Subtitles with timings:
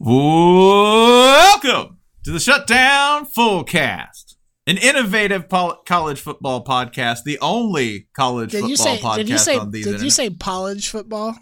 [0.00, 8.58] Welcome to the Shutdown Fullcast, an innovative pol- college football podcast, the only college Did
[8.60, 8.98] football you say?
[8.98, 9.56] podcast Did you say?
[9.58, 11.34] on these Did you say college football?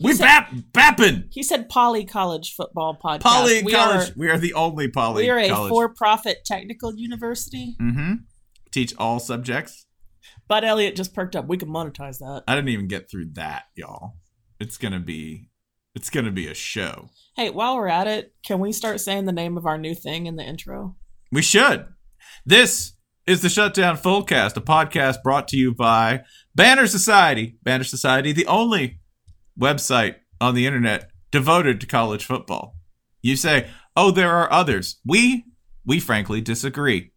[0.00, 3.20] We said- bap bapping He said poly college football podcast.
[3.20, 4.08] poly we college.
[4.08, 5.24] Are, we are the only poly.
[5.26, 5.36] Football.
[5.36, 5.68] We are a college.
[5.68, 7.76] for-profit technical university.
[7.78, 8.12] Mm-hmm.
[8.70, 9.84] Teach all subjects.
[10.48, 11.46] Bud Elliott just perked up.
[11.46, 12.44] We can monetize that.
[12.48, 14.14] I didn't even get through that, y'all.
[14.58, 15.50] It's gonna be,
[15.94, 17.10] it's gonna be a show.
[17.36, 20.24] Hey, while we're at it, can we start saying the name of our new thing
[20.24, 20.96] in the intro?
[21.30, 21.84] We should.
[22.46, 22.94] This
[23.26, 26.22] is the Shutdown Fullcast, a podcast brought to you by
[26.54, 27.58] Banner Society.
[27.62, 29.00] Banner Society, the only
[29.60, 32.74] website on the internet devoted to college football.
[33.20, 35.44] You say, "Oh, there are others." We
[35.84, 37.12] we frankly disagree.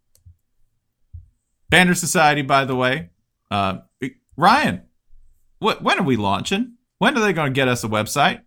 [1.70, 3.12] Banner Society, by the way,
[3.52, 3.78] uh,
[4.36, 4.82] Ryan,
[5.60, 6.74] what when are we launching?
[6.98, 8.42] When are they going to get us a website?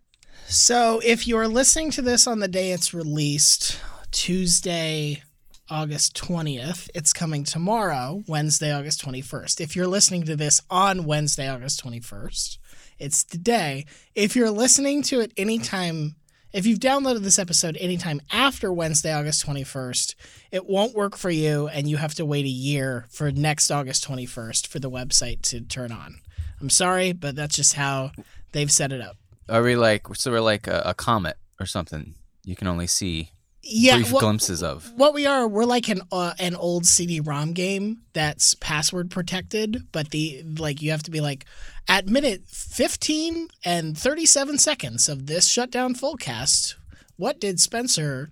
[0.53, 3.81] So, if you're listening to this on the day it's released,
[4.11, 5.23] Tuesday,
[5.67, 9.59] August 20th, it's coming tomorrow, Wednesday, August 21st.
[9.59, 12.59] If you're listening to this on Wednesday, August 21st,
[12.99, 13.87] it's today.
[14.13, 16.17] If you're listening to it anytime,
[16.53, 20.13] if you've downloaded this episode anytime after Wednesday, August 21st,
[20.51, 24.07] it won't work for you and you have to wait a year for next August
[24.07, 26.19] 21st for the website to turn on.
[26.61, 28.11] I'm sorry, but that's just how
[28.51, 29.17] they've set it up.
[29.49, 32.15] Are we like so we're like a, a comet or something?
[32.45, 34.91] You can only see Yeah, brief what, glimpses of.
[34.95, 40.09] what we are, we're like an uh, an old CD-ROM game that's password protected, but
[40.11, 41.45] the like you have to be like
[41.87, 46.75] at minute 15 and 37 seconds of this Shutdown Fullcast.
[47.17, 48.31] What did Spencer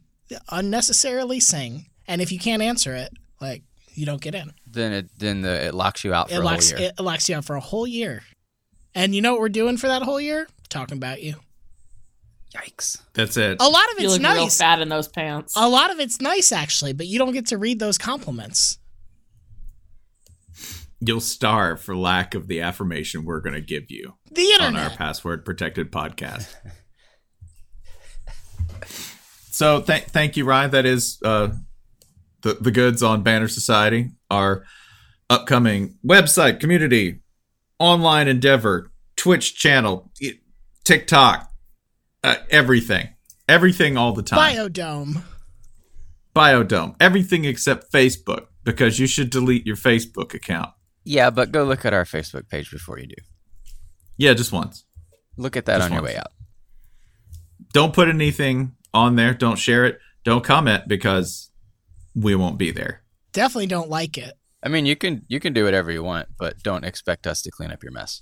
[0.49, 1.87] unnecessarily sing?
[2.07, 4.51] And if you can't answer it, like you don't get in.
[4.67, 6.91] Then it then the, it locks you out for It a locks whole year.
[6.97, 8.23] it locks you out for a whole year.
[8.93, 10.47] And you know what we're doing for that whole year?
[10.72, 11.36] Talking about you.
[12.55, 13.00] Yikes!
[13.14, 13.58] That's it.
[13.61, 14.58] A lot of You it's look real nice.
[14.58, 15.53] fat in those pants.
[15.55, 18.80] A lot of it's nice actually, but you don't get to read those compliments.
[21.00, 24.16] You'll starve for lack of the affirmation we're going to give you.
[24.31, 24.91] The on internet.
[24.91, 26.53] our password protected podcast.
[29.51, 30.72] so th- thank you, Ryan.
[30.72, 31.50] That is uh,
[32.41, 34.63] the the goods on Banner Society, our
[35.29, 37.22] upcoming website, community,
[37.79, 40.40] online endeavor, Twitch channel, i-
[40.84, 41.52] TikTok,
[42.24, 43.09] uh, everything,
[43.47, 44.56] everything all the time.
[44.56, 45.24] Biodome.
[46.36, 50.69] Biodome, everything except Facebook, because you should delete your Facebook account.
[51.03, 53.16] Yeah, but go look at our Facebook page before you do.
[54.18, 54.86] Yeah, just once.
[55.38, 56.28] Look at that Just on your way out.
[57.74, 59.34] don't put anything on there.
[59.34, 60.00] Don't share it.
[60.24, 61.50] Don't comment because
[62.13, 63.02] we won't be there.
[63.34, 64.34] Definitely don't like it.
[64.63, 67.52] I mean, you can you can do whatever you want, but don't expect us to
[67.52, 68.22] clean up your mess.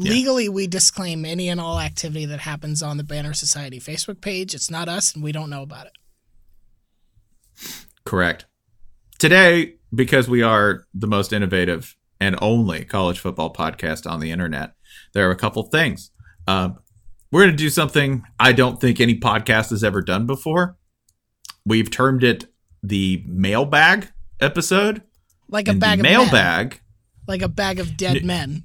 [0.00, 0.12] Yeah.
[0.12, 4.54] Legally, we disclaim any and all activity that happens on the Banner Society Facebook page.
[4.54, 5.92] It's not us, and we don't know about it.
[8.04, 8.46] Correct.
[9.18, 14.72] Today, because we are the most innovative and only college football podcast on the internet,
[15.12, 16.10] there are a couple things.
[16.46, 16.78] Um,
[17.30, 20.76] we're going to do something I don't think any podcast has ever done before.
[21.64, 22.46] We've termed it
[22.82, 24.08] the mailbag
[24.40, 25.02] episode.
[25.48, 26.12] Like a and bag of men.
[26.12, 26.80] mailbag.
[27.28, 28.62] Like a bag of dead N- men.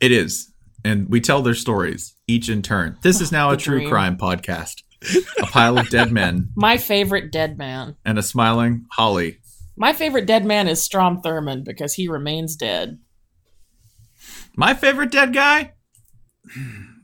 [0.00, 0.52] It is.
[0.84, 2.98] And we tell their stories each in turn.
[3.02, 3.88] This is now a true dream.
[3.90, 4.82] crime podcast.
[5.42, 7.96] A pile of dead men My favorite dead man.
[8.04, 9.38] and a smiling Holly.
[9.76, 12.98] My favorite dead man is Strom Thurmond because he remains dead.
[14.56, 15.74] My favorite dead guy?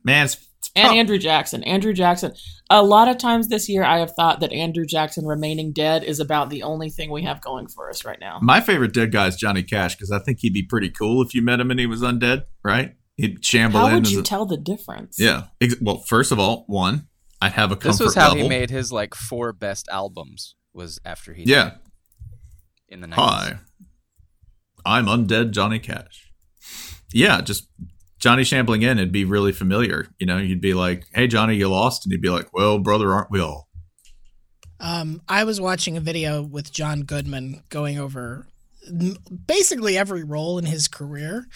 [0.04, 0.36] Man, it's
[0.74, 1.62] And prob- Andrew Jackson.
[1.64, 2.32] Andrew Jackson.
[2.70, 6.18] A lot of times this year, I have thought that Andrew Jackson remaining dead is
[6.18, 8.38] about the only thing we have going for us right now.
[8.40, 11.34] my favorite dead guy is Johnny Cash because I think he'd be pretty cool if
[11.34, 12.94] you met him and he was undead, right?
[13.16, 13.94] He'd shamble How in.
[13.96, 15.16] would you a- tell the difference?
[15.18, 15.44] yeah.
[15.60, 17.08] Ex- well, first of all, one,
[17.42, 18.44] I'd have a comfort This was how level.
[18.44, 20.54] he made his like four best albums.
[20.72, 21.64] Was after he Yeah.
[21.64, 21.78] died
[22.88, 23.16] in the 90s.
[23.16, 23.58] Hi,
[24.86, 26.32] I'm undead Johnny Cash.
[27.12, 27.68] Yeah, just
[28.22, 30.06] Johnny shambling in, it'd be really familiar.
[30.20, 33.12] You know, you'd be like, "Hey, Johnny, you lost," and he'd be like, "Well, brother,
[33.12, 33.68] aren't we all?"
[34.78, 38.46] Um, I was watching a video with John Goodman going over
[39.46, 41.46] basically every role in his career,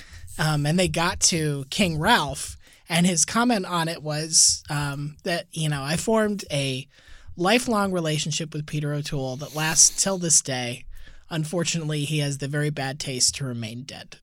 [0.41, 2.57] um, and they got to King Ralph,
[2.89, 6.89] and his comment on it was um, that you know I formed a
[7.37, 10.85] lifelong relationship with Peter O'Toole that lasts till this day.
[11.31, 14.19] Unfortunately, he has the very bad taste to remain dead.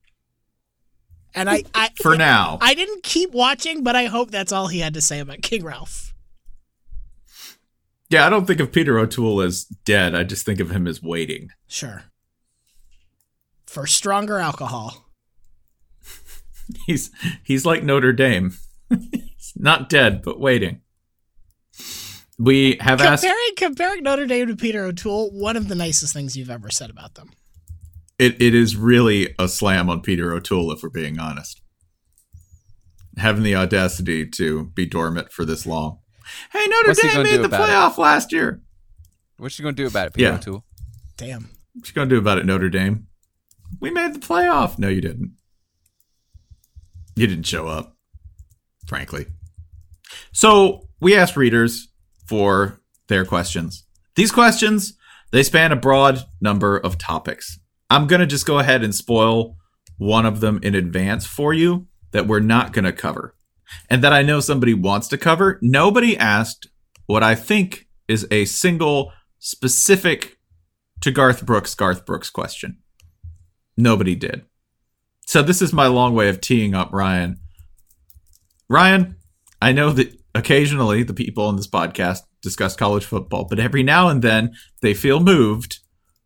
[1.34, 4.78] And I, I For now, I didn't keep watching, but I hope that's all he
[4.78, 6.14] had to say about King Ralph.
[8.08, 10.14] yeah, I don't think of Peter O'Toole as dead.
[10.14, 11.50] I just think of him as waiting.
[11.66, 12.04] Sure.
[13.66, 15.08] For stronger alcohol.
[16.86, 17.10] He's
[17.42, 18.54] he's like Notre Dame.
[18.88, 20.80] he's not dead, but waiting.
[22.38, 23.22] We have asked.
[23.22, 26.88] Comparing comparing Notre Dame to Peter O'Toole, one of the nicest things you've ever said
[26.88, 27.30] about them.
[28.18, 31.60] It it is really a slam on Peter O'Toole, if we're being honest.
[33.16, 35.98] Having the audacity to be dormant for this long.
[36.52, 37.72] Hey, Notre What's Dame gonna made the about it?
[37.72, 38.62] playoff last year.
[39.36, 40.34] What's you gonna do about it, Peter Yeah.
[40.36, 40.64] O'Toole?
[41.16, 41.50] Damn.
[41.74, 43.06] What you gonna do about it, Notre Dame?
[43.80, 44.78] We made the playoff.
[44.78, 45.32] No, you didn't.
[47.16, 47.96] You didn't show up,
[48.86, 49.26] frankly.
[50.32, 51.88] So we asked readers
[52.26, 53.84] for their questions.
[54.16, 54.94] These questions
[55.30, 57.58] they span a broad number of topics.
[57.94, 59.56] I'm gonna just go ahead and spoil
[59.98, 63.36] one of them in advance for you that we're not gonna cover,
[63.88, 65.60] and that I know somebody wants to cover.
[65.62, 66.66] Nobody asked
[67.06, 70.38] what I think is a single specific
[71.02, 72.78] to Garth Brooks, Garth Brooks question.
[73.76, 74.44] Nobody did.
[75.26, 77.38] So this is my long way of teeing up Ryan.
[78.68, 79.14] Ryan,
[79.62, 84.08] I know that occasionally the people on this podcast discuss college football, but every now
[84.08, 84.52] and then
[84.82, 85.78] they feel moved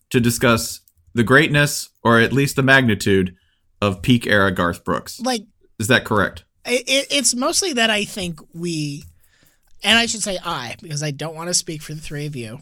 [0.09, 0.81] to discuss
[1.19, 3.35] the greatness or at least the magnitude
[3.82, 5.20] of peak era Garth Brooks.
[5.20, 5.43] Like
[5.79, 6.44] Is that correct?
[6.65, 9.05] it, it, it's mostly that I think we,
[9.82, 12.37] and I should say I, because I don't want to speak for the three of
[12.37, 12.61] you.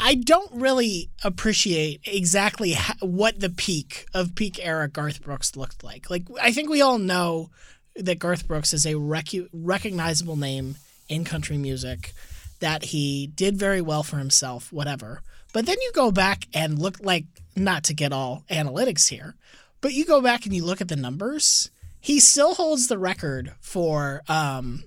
[0.00, 5.84] I don't really appreciate exactly how, what the peak of peak era Garth Brooks looked
[5.84, 6.10] like.
[6.10, 7.50] Like, I think we all know
[7.96, 10.76] that Garth Brooks is a recu- recognizable name
[11.08, 12.12] in country music,
[12.60, 15.22] that he did very well for himself, whatever.
[15.52, 19.36] But then you go back and look like, not to get all analytics here,
[19.80, 21.70] but you go back and you look at the numbers,
[22.00, 24.84] he still holds the record for um,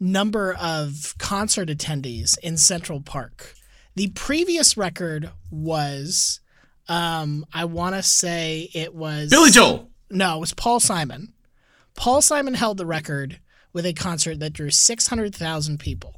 [0.00, 3.54] number of concert attendees in Central Park.
[3.94, 6.40] The previous record was,
[6.88, 9.90] um, I want to say it was Billy Joel.
[10.10, 11.32] No, it was Paul Simon.
[11.94, 13.38] Paul Simon held the record
[13.72, 16.14] with a concert that drew 600,000 people.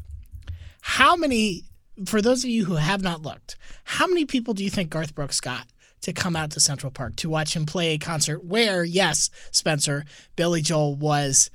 [0.81, 1.65] How many,
[2.07, 5.15] for those of you who have not looked, how many people do you think Garth
[5.15, 5.67] Brooks got
[6.03, 10.05] to come out to Central Park to watch him play a concert where, yes, Spencer,
[10.37, 11.51] Billy Joel was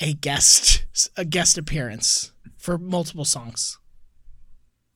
[0.00, 0.84] a guest,
[1.16, 3.78] a guest appearance for multiple songs?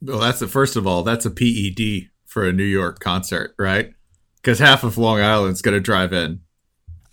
[0.01, 3.93] Well, that's the first of all, that's a PED for a New York concert, right?
[4.37, 6.41] Because half of Long Island's going to drive in.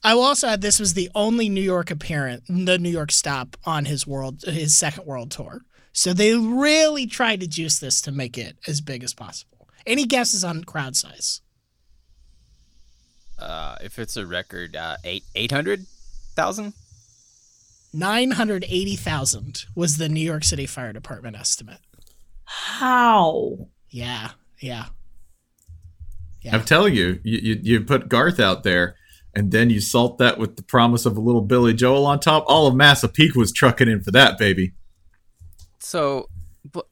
[0.04, 3.58] I will also add this was the only New York appearance, the New York stop
[3.66, 5.62] on his world, his second world tour.
[5.96, 9.70] So they really tried to juice this to make it as big as possible.
[9.88, 11.40] Any guesses on crowd size?
[13.40, 15.86] Uh, if it's a record, uh, eight eight hundred
[16.36, 16.74] thousand.
[17.94, 21.80] 980,000 was the New York City Fire Department estimate.
[22.44, 23.70] How?
[23.90, 24.88] Yeah, yeah.
[26.42, 26.56] Yeah.
[26.58, 28.98] I'm telling you, you, you, you put Garth out there,
[29.34, 32.44] and then you salt that with the promise of a little Billy Joel on top.
[32.48, 34.74] All of Massa Peak was trucking in for that, baby.
[35.86, 36.30] So,
[36.70, 36.88] but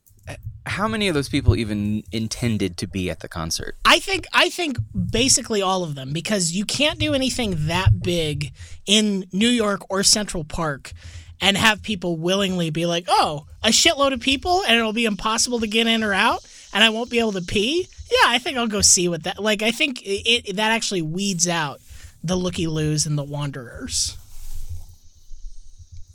[0.67, 3.75] how many of those people even intended to be at the concert?
[3.83, 4.77] I think I think
[5.09, 8.53] basically all of them because you can't do anything that big
[8.85, 10.93] in New York or Central Park
[11.41, 15.59] and have people willingly be like, "Oh, a shitload of people and it'll be impossible
[15.61, 18.59] to get in or out and I won't be able to pee." Yeah, I think
[18.59, 21.81] I'll go see what that like I think it, it that actually weeds out
[22.23, 24.17] the looky loos and the wanderers.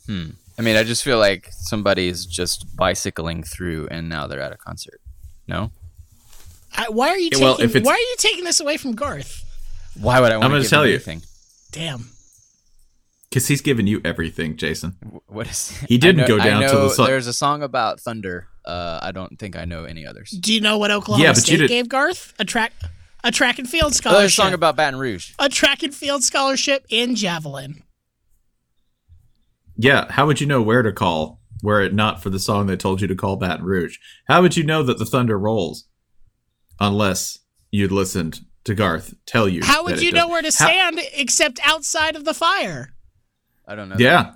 [0.06, 0.30] Hmm.
[0.58, 4.56] I mean, I just feel like somebody's just bicycling through, and now they're at a
[4.56, 5.00] concert.
[5.46, 5.70] No.
[6.76, 8.76] I, why are you Yeah, well, taking if it's- why are you taking this away
[8.76, 9.44] from Garth?
[9.98, 10.94] Why would I want I'm to gonna give tell them you.
[10.96, 11.22] anything?
[11.72, 12.10] Damn.
[13.28, 14.96] Because he's giving you everything, Jason.
[15.26, 15.70] What is?
[15.88, 18.48] He didn't know, go down I to the sun- There's a song about thunder.
[18.64, 20.30] Uh, I don't think I know any others.
[20.30, 22.34] Do you know what Oklahoma Yeah, but you State did- gave Garth?
[22.38, 22.72] A track
[23.24, 24.30] a track and field Oh, there's a scholarship.
[24.44, 25.32] song about Baton Rouge.
[25.38, 27.82] a track and field scholarship in javelin.
[29.78, 32.80] Yeah, how would you know where to call were it not for the song that
[32.80, 33.96] told you to call Baton Rouge?
[34.26, 35.84] How would you know that the thunder rolls
[36.80, 37.38] unless
[37.70, 39.62] you'd listened to Garth tell you?
[39.62, 40.30] How would you know does?
[40.30, 42.94] where to How- stand except outside of the fire?
[43.66, 43.96] I don't know.
[43.98, 44.34] Yeah.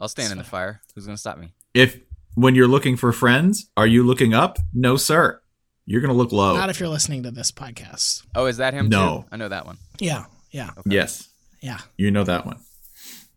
[0.00, 0.82] I'll stand in the fire.
[0.94, 1.52] Who's gonna stop me?
[1.72, 2.00] If
[2.34, 4.58] when you're looking for friends, are you looking up?
[4.72, 5.40] No, sir.
[5.86, 6.56] You're gonna look low.
[6.56, 8.24] Not if you're listening to this podcast.
[8.34, 8.88] Oh, is that him?
[8.88, 9.22] No.
[9.22, 9.28] too?
[9.32, 9.78] I know that one.
[9.98, 11.28] Yeah, yeah, yes,
[11.60, 11.78] yeah.
[11.96, 12.58] you know that one.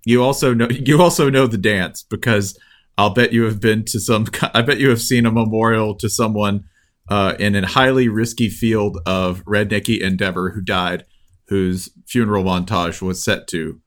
[0.05, 2.57] You also know you also know the dance because
[2.97, 4.25] I'll bet you have been to some.
[4.53, 6.65] I bet you have seen a memorial to someone
[7.09, 11.05] uh, in a highly risky field of rednecky endeavor who died,
[11.47, 13.81] whose funeral montage was set to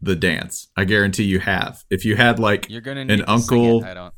[0.00, 0.68] the dance.
[0.76, 1.82] I guarantee you have.
[1.90, 3.68] If you had like You're gonna An need to sing it.
[3.74, 4.14] uncle- I don't.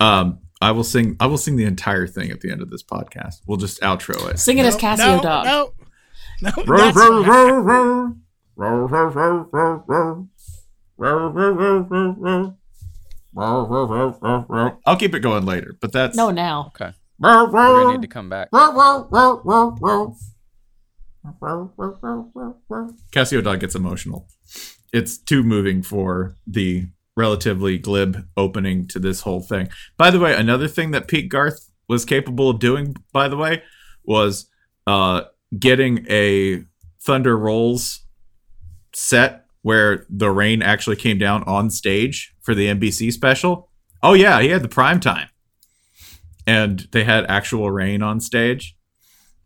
[0.00, 0.38] um.
[0.60, 1.14] I will sing.
[1.20, 3.42] I will sing the entire thing at the end of this podcast.
[3.46, 4.40] We'll just outro it.
[4.40, 5.44] Sing it as No, Casio no, Dog.
[5.46, 5.72] No,
[6.42, 6.64] no.
[6.64, 7.22] Row, that's row,
[8.04, 8.22] fine.
[14.84, 16.72] I'll keep it going later, but that's No, now.
[16.74, 16.92] Okay.
[17.20, 18.48] We're gonna need to come back.
[23.12, 24.26] Cassio Dog gets emotional.
[24.92, 26.86] It's too moving for the
[27.16, 29.68] relatively glib opening to this whole thing.
[29.96, 33.62] By the way, another thing that Pete Garth was capable of doing, by the way,
[34.04, 34.48] was
[34.86, 35.22] uh,
[35.58, 36.64] getting a
[37.00, 38.06] Thunder Rolls
[38.98, 43.70] set where the rain actually came down on stage for the NBC special.
[44.02, 45.28] Oh yeah, he had the prime time.
[46.46, 48.78] And they had actual rain on stage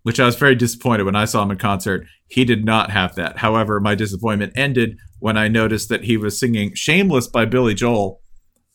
[0.02, 2.06] which I was very disappointed when I saw him in concert.
[2.26, 3.38] He did not have that.
[3.38, 8.20] However, my disappointment ended when I noticed that he was singing Shameless by Billy Joel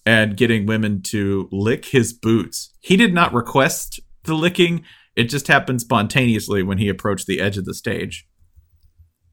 [0.05, 2.73] and getting women to lick his boots.
[2.79, 4.83] He did not request the licking,
[5.15, 8.27] it just happened spontaneously when he approached the edge of the stage.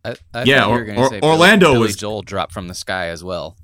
[0.05, 3.09] I, I Yeah, or- or- say Billy- Orlando Billy was- Joel dropped from the sky
[3.09, 3.57] as well.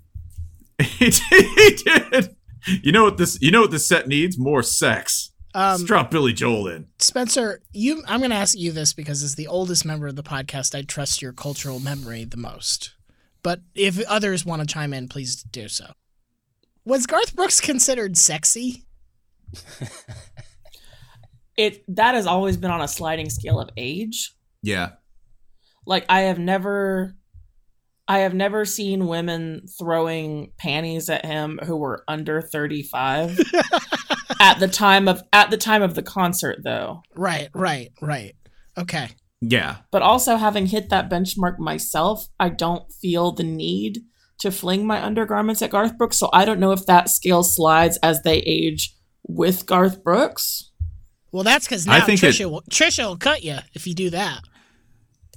[0.80, 1.22] he did.
[1.30, 2.36] He did.
[2.82, 4.38] You know what this you know what this set needs?
[4.38, 5.32] More sex.
[5.54, 6.86] Let's Um, drop Billy Joel in.
[6.98, 10.22] Spencer, you I'm going to ask you this because as the oldest member of the
[10.22, 12.92] podcast, I trust your cultural memory the most.
[13.42, 15.92] But if others want to chime in, please do so.
[16.84, 18.84] Was Garth Brooks considered sexy?
[21.56, 24.32] It that has always been on a sliding scale of age.
[24.62, 24.90] Yeah.
[25.86, 27.14] Like I have never
[28.08, 33.38] I have never seen women throwing panties at him who were under 35
[34.40, 37.02] at the time of at the time of the concert though.
[37.14, 38.34] Right, right, right.
[38.76, 39.10] Okay.
[39.40, 39.76] Yeah.
[39.90, 44.00] But also having hit that benchmark myself, I don't feel the need
[44.40, 47.98] to fling my undergarments at Garth Brooks, so I don't know if that scale slides
[48.02, 50.70] as they age with Garth Brooks.
[51.32, 53.94] Well, that's because I now think it- Trisha will, Trisha will cut you if you
[53.94, 54.40] do that.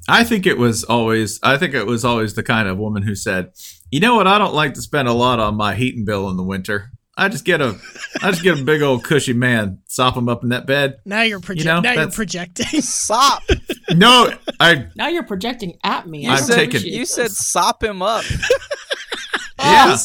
[0.07, 3.15] I think it was always I think it was always the kind of woman who
[3.15, 3.51] said,
[3.91, 4.27] "You know what?
[4.27, 6.91] I don't like to spend a lot on my heating bill in the winter.
[7.15, 7.77] I just get a
[8.21, 11.21] I just get a big old cushy man, sop him up in that bed." Now
[11.21, 11.65] you're projecting.
[11.73, 12.81] know, now you're projecting.
[12.81, 13.43] Sop.
[13.91, 16.23] No, I Now you're projecting at me.
[16.25, 18.25] You I I'm said taking- appreciate you said sop him up.
[19.59, 19.95] yeah.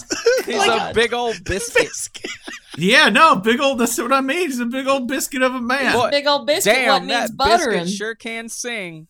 [0.44, 0.94] He's my a God.
[0.94, 2.30] big old biscuit.
[2.76, 4.48] Yeah, no, big old that's what I mean.
[4.48, 5.92] He's a big old biscuit of a man.
[5.94, 7.80] Boy, big old biscuit what Damn, needs that buttering.
[7.84, 9.08] biscuit sure can sing.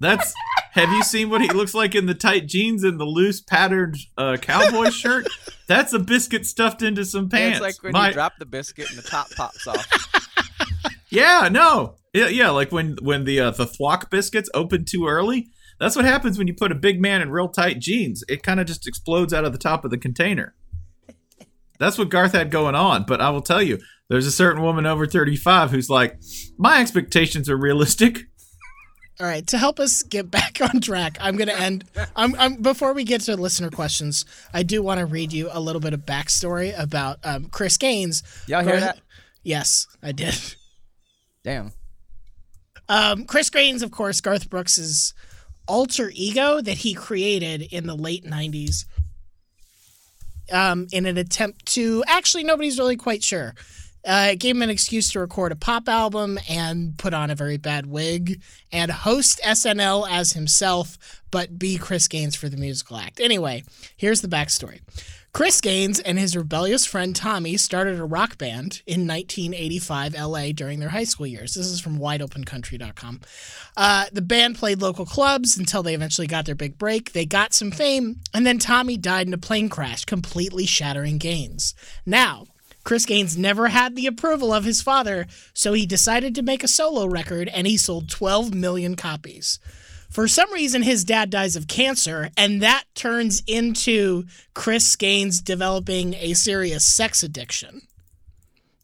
[0.00, 0.32] That's
[0.72, 3.96] have you seen what he looks like in the tight jeans and the loose patterned
[4.16, 5.26] uh, cowboy shirt?
[5.66, 7.58] That's a biscuit stuffed into some pants.
[7.58, 9.86] it's like when My- you drop the biscuit and the top pops off.
[11.10, 11.96] Yeah, no.
[12.12, 15.48] Yeah, yeah, like when when the uh, the thwack biscuits open too early.
[15.80, 18.24] That's what happens when you put a big man in real tight jeans.
[18.28, 20.54] It kind of just explodes out of the top of the container.
[21.78, 23.04] That's what Garth had going on.
[23.04, 23.78] But I will tell you,
[24.08, 26.18] there's a certain woman over 35 who's like,
[26.58, 28.27] my expectations are realistic.
[29.20, 31.84] All right, to help us get back on track, I'm going to end.
[32.14, 34.24] I'm, I'm before we get to listener questions.
[34.54, 38.22] I do want to read you a little bit of backstory about um, Chris Gaines.
[38.46, 39.00] Y'all hear that?
[39.42, 40.36] Yes, I did.
[41.42, 41.72] Damn.
[42.88, 45.14] Um, Chris Gaines, of course, Garth Brooks's
[45.66, 48.84] alter ego that he created in the late '90s,
[50.52, 53.54] um, in an attempt to actually nobody's really quite sure.
[54.06, 57.34] Uh, it gave him an excuse to record a pop album and put on a
[57.34, 58.40] very bad wig
[58.72, 63.20] and host SNL as himself, but be Chris Gaines for the musical act.
[63.20, 63.64] Anyway,
[63.96, 64.80] here's the backstory.
[65.32, 70.80] Chris Gaines and his rebellious friend Tommy started a rock band in 1985 LA during
[70.80, 71.54] their high school years.
[71.54, 73.20] This is from wideopencountry.com.
[73.76, 77.12] Uh, the band played local clubs until they eventually got their big break.
[77.12, 81.74] They got some fame, and then Tommy died in a plane crash, completely shattering Gaines.
[82.06, 82.46] Now,
[82.88, 86.68] Chris Gaines never had the approval of his father, so he decided to make a
[86.68, 89.58] solo record and he sold 12 million copies.
[90.08, 96.14] For some reason, his dad dies of cancer, and that turns into Chris Gaines developing
[96.14, 97.82] a serious sex addiction.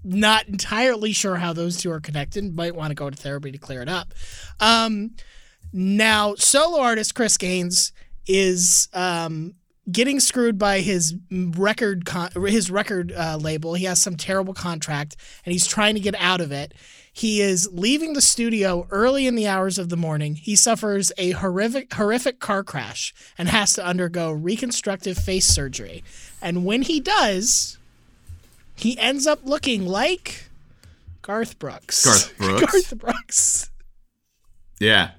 [0.04, 2.54] Not entirely sure how those two are connected.
[2.54, 4.12] Might want to go to therapy to clear it up.
[4.60, 5.12] Um,
[5.72, 7.90] now, solo artist Chris Gaines
[8.26, 9.54] is um,
[9.90, 13.74] getting screwed by his record con- his record uh, label.
[13.74, 16.74] He has some terrible contract, and he's trying to get out of it.
[17.12, 20.34] He is leaving the studio early in the hours of the morning.
[20.34, 26.02] He suffers a horrific horrific car crash and has to undergo reconstructive face surgery.
[26.42, 27.78] And when he does,
[28.74, 30.48] he ends up looking like
[31.22, 32.04] Garth Brooks.
[32.04, 32.72] Garth Brooks?
[32.72, 33.70] Garth Brooks.
[34.80, 35.12] Yeah.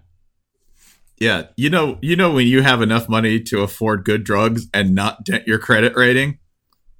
[1.19, 4.93] Yeah, you know, you know when you have enough money to afford good drugs and
[4.93, 6.39] not dent your credit rating.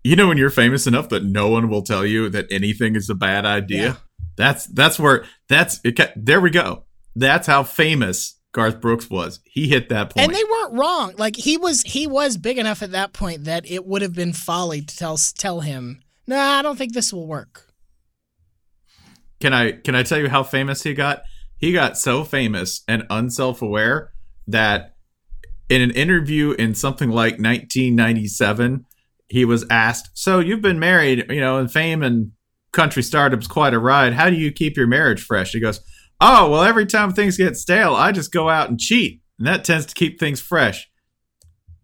[0.03, 3.10] You know when you're famous enough that no one will tell you that anything is
[3.10, 3.81] a bad idea.
[3.81, 3.95] Yeah.
[4.38, 6.00] That's that's where that's it.
[6.15, 6.84] There we go.
[7.15, 9.39] That's how famous Garth Brooks was.
[9.43, 10.25] He hit that point.
[10.25, 11.13] And they weren't wrong.
[11.17, 14.34] Like he was he was big enough at that point that it would have been
[14.34, 17.67] folly to tell tell him, "No, nah, I don't think this will work."
[19.41, 21.24] Can I can I tell you how famous he got?
[21.65, 24.12] He got so famous and unself-aware
[24.45, 24.93] that
[25.67, 28.86] in an interview in something like 1997,
[29.27, 32.34] he was asked, "So you've been married, you know, and fame and
[32.72, 34.13] country stardom's quite a ride.
[34.13, 35.79] How do you keep your marriage fresh?" He goes,
[36.22, 39.63] "Oh, well, every time things get stale, I just go out and cheat, and that
[39.63, 40.88] tends to keep things fresh."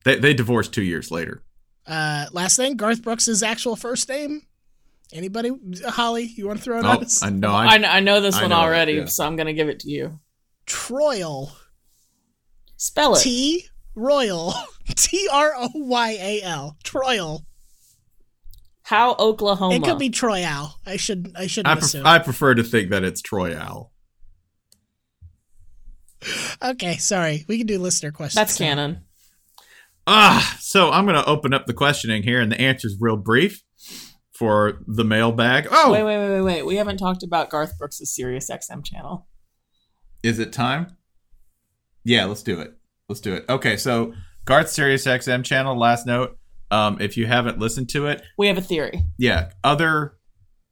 [0.06, 1.42] They they divorced two years later.
[1.88, 4.44] Uh, last thing, Garth Brooks' actual first name.
[5.14, 5.52] Anybody?
[5.88, 7.22] Holly, you want to throw it Oh, on us?
[7.22, 7.52] I know.
[7.52, 9.06] I, I, I know this I one know already, yeah.
[9.06, 10.20] so I'm gonna give it to you.
[10.66, 11.52] Troyal.
[12.78, 13.22] Spell it.
[13.22, 13.66] T
[13.96, 14.54] Royal.
[14.96, 16.78] T R O Y A L.
[16.84, 17.42] Troyal.
[18.84, 19.76] How Oklahoma?
[19.76, 20.72] It could be Troyal.
[20.86, 22.06] I should I shouldn't I, pref- assume.
[22.06, 23.92] I prefer to think that it's Troy Owl.
[26.62, 27.46] okay, sorry.
[27.48, 28.36] We can do listener questions.
[28.36, 28.68] That's now.
[28.68, 29.02] canon.
[30.08, 33.18] Ah, so I'm going to open up the questioning here, and the answer is real
[33.18, 33.64] brief
[34.42, 35.68] for the mailbag.
[35.70, 36.66] Oh, Wait, wait, wait, wait, wait.
[36.66, 39.28] We haven't talked about Garth Brooks' Sirius XM channel.
[40.24, 40.88] is it time?
[42.04, 42.74] Yeah, let's do it.
[43.08, 43.46] Let's do it.
[43.48, 44.14] Okay, so
[44.46, 45.78] Garth Sirius XM channel.
[45.78, 46.40] Last note:
[46.72, 49.04] um, if you haven't listened to it, We have a theory.
[49.20, 50.18] yeah, other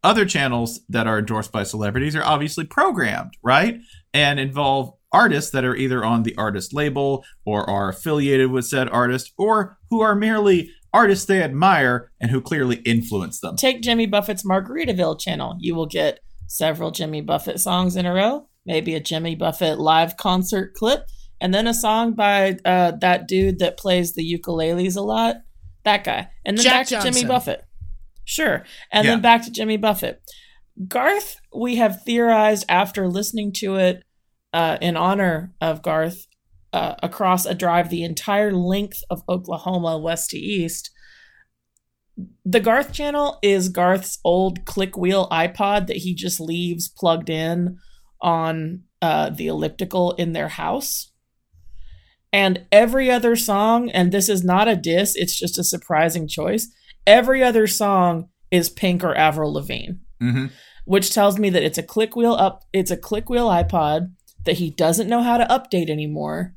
[0.03, 3.77] other channels that are endorsed by celebrities are obviously programmed, right?
[4.15, 8.89] And involve artists that are either on the artist label or are affiliated with said
[8.89, 13.55] artist or who are merely artists they admire and who clearly influence them.
[13.55, 15.55] Take Jimmy Buffett's Margaritaville channel.
[15.60, 20.17] You will get several Jimmy Buffett songs in a row, maybe a Jimmy Buffett live
[20.17, 21.03] concert clip,
[21.39, 25.38] and then a song by uh, that dude that plays the ukuleles a lot.
[25.86, 26.29] That guy.
[26.46, 27.13] And then Jack back to Johnson.
[27.13, 27.63] Jimmy Buffett.
[28.25, 28.65] Sure.
[28.91, 29.12] And Yeah.
[29.12, 30.22] then back to Jimmy Buffett.
[30.88, 34.03] Garth, we have theorized after listening to it
[34.53, 36.25] uh, in honor of Garth
[36.73, 40.91] uh, across a drive the entire length of Oklahoma, west to east.
[42.45, 47.77] The Garth channel is Garth's old click wheel iPod that he just leaves plugged in
[48.21, 51.12] on uh, the elliptical in their house.
[52.32, 56.67] And every other song, and this is not a diss, it's just a surprising choice.
[57.08, 60.47] Every other song is Pink or Avril Lavigne hmm
[60.86, 64.12] which tells me that it's a click wheel up it's a click wheel iPod
[64.45, 66.55] that he doesn't know how to update anymore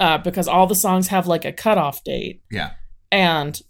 [0.00, 2.70] uh, because all the songs have like a cutoff date Yeah.
[3.12, 3.60] and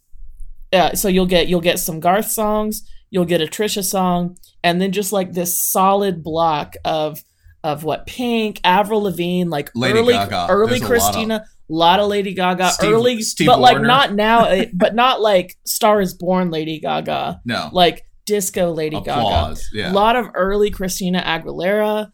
[0.73, 4.81] uh, so you'll get you'll get some Garth songs you'll get a Trisha song and
[4.81, 7.19] then just like this solid block of
[7.65, 10.47] of what Pink Avril Lavigne like Lady early Gaga.
[10.49, 14.13] early There's a lot of- lot of Lady Gaga Steve- early Steve but like not
[14.15, 17.69] now eh, but not like Star is Born Lady Gaga No.
[17.73, 19.69] like disco Lady Gaga Applause.
[19.75, 19.93] a Yeah.
[19.93, 22.11] lot of early Christina Aguilera.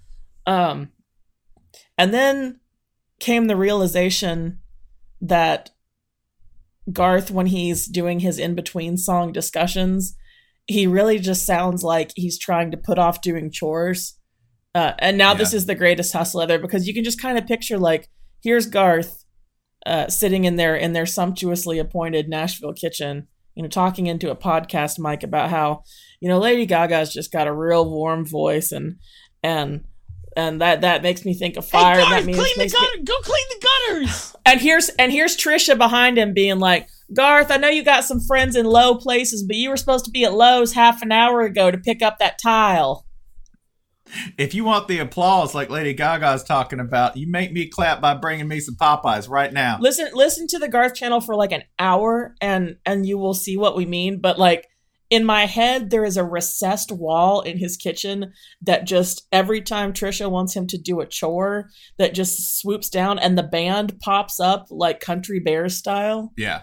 [0.46, 0.90] Um,
[1.98, 2.61] and then
[3.18, 4.59] came the realization
[5.20, 5.70] that
[6.92, 10.16] Garth, when he's doing his in between song discussions,
[10.66, 14.18] he really just sounds like he's trying to put off doing chores.
[14.74, 17.46] Uh, and now this is the greatest hustle ever because you can just kind of
[17.46, 18.09] picture like
[18.42, 19.24] here's Garth
[19.87, 24.37] uh, sitting in their in their sumptuously appointed Nashville kitchen, you know, talking into a
[24.37, 25.83] podcast mic about how
[26.20, 28.96] you know Lady Gaga's just got a real warm voice and
[29.42, 29.85] and
[30.37, 31.96] and that that makes me think of fire.
[31.96, 34.37] Hey, and Garth, that means clean the makes me- Go clean the gutters.
[34.44, 38.20] and here's and here's Trisha behind him being like, Garth, I know you got some
[38.20, 41.40] friends in low places, but you were supposed to be at Lowe's half an hour
[41.42, 43.05] ago to pick up that tile.
[44.38, 48.14] if you want the applause like Lady Gaga's talking about, you make me clap by
[48.14, 49.79] bringing me some Popeyes right now.
[49.81, 53.57] Listen listen to the Garth channel for like an hour and and you will see
[53.57, 54.20] what we mean.
[54.20, 54.66] But like
[55.11, 59.92] in my head, there is a recessed wall in his kitchen that just every time
[59.92, 64.40] Trisha wants him to do a chore, that just swoops down and the band pops
[64.40, 66.33] up like country bears style.
[66.37, 66.62] Yeah.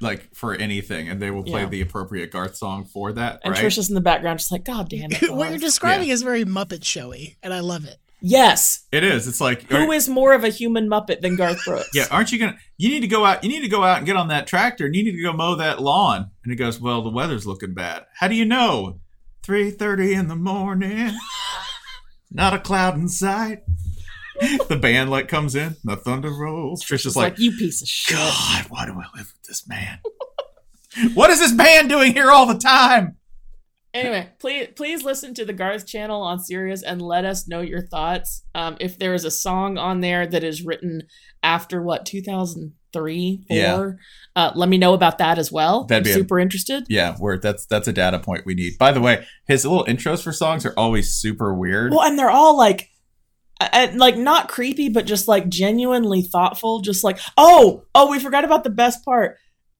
[0.00, 1.68] Like for anything, and they will play Yeah.
[1.68, 3.64] the appropriate Garth song for that, And right?
[3.64, 5.22] Trisha's in the background just like, God damn it.
[5.30, 7.96] what you're Garth." describing is very Muppet showy, and I love it.
[8.20, 8.86] Yes.
[8.92, 9.28] it is.
[9.28, 11.90] It's like Who is more of a human Muppet than Garth Brooks?
[11.94, 12.56] Yeah, aren't you gonna?
[12.76, 13.44] You need to go out.
[13.44, 15.32] You need to go out and get on that tractor, and you need to go
[15.32, 16.30] mow that lawn.
[16.42, 18.06] And he goes, "Well, the weather's looking bad.
[18.18, 19.00] How do you know?
[19.42, 21.12] Three thirty in the morning,
[22.30, 23.62] not a cloud in sight."
[24.68, 26.84] the band like comes in, the thunder rolls.
[26.84, 28.16] Trisha's like, like, you piece of shit.
[28.16, 30.00] "God, why do I live with this man?
[31.14, 33.16] what is this band doing here all the time?"
[33.96, 37.82] Anyway, please please listen to the Garth channel on Sirius and let us know your
[37.82, 38.44] thoughts.
[38.54, 41.02] Um, if there is a song on there that is written
[41.42, 43.90] after what 2003, four, Yeah.
[44.34, 45.84] uh, let me know about that as well.
[45.84, 46.84] That'd I'm be a- super interested.
[46.88, 48.78] Yeah, where that's that's a data point we need.
[48.78, 51.92] By the way, his little intros for songs are always super weird.
[51.92, 52.88] Well, and they're all like
[53.72, 56.80] and like not creepy, but just like genuinely thoughtful.
[56.80, 59.38] Just like, oh, oh, we forgot about the best part.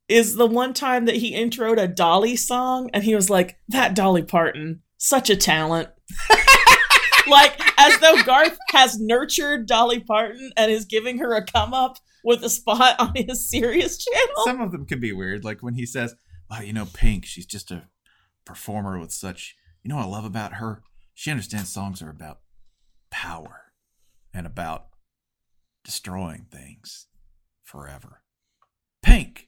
[0.09, 3.95] Is the one time that he introed a Dolly song, and he was like, "That
[3.95, 5.89] Dolly Parton, such a talent."
[7.27, 11.99] like as though Garth has nurtured Dolly Parton and is giving her a come up
[12.25, 14.45] with a spot on his Sirius channel.
[14.45, 16.15] Some of them can be weird, like when he says,
[16.51, 17.89] "Wow, you know, Pink, she's just a
[18.45, 19.57] performer with such.
[19.83, 20.83] You know what I love about her?
[21.15, 22.41] She understands songs are about
[23.11, 23.73] power
[24.35, 24.89] and about
[25.85, 27.07] destroying things
[27.65, 28.23] forever.
[29.03, 29.46] Pink."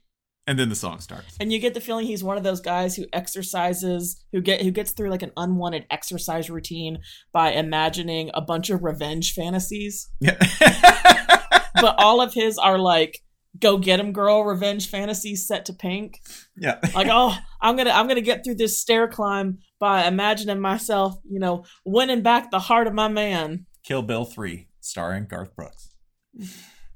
[0.48, 1.37] And then the song starts.
[1.38, 4.70] and you get the feeling he's one of those guys who exercises who get who
[4.72, 6.98] gets through like an unwanted exercise routine
[7.32, 10.38] by imagining a bunch of revenge fantasies Yeah.
[11.74, 13.20] but all of his are like
[13.61, 16.20] go get him girl revenge fantasies set to pink
[16.56, 16.78] yeah.
[16.94, 21.38] like oh i'm gonna i'm gonna get through this stair climb by imagining myself you
[21.38, 25.94] know winning back the heart of my man Kill Bill 3, starring Garth Brooks.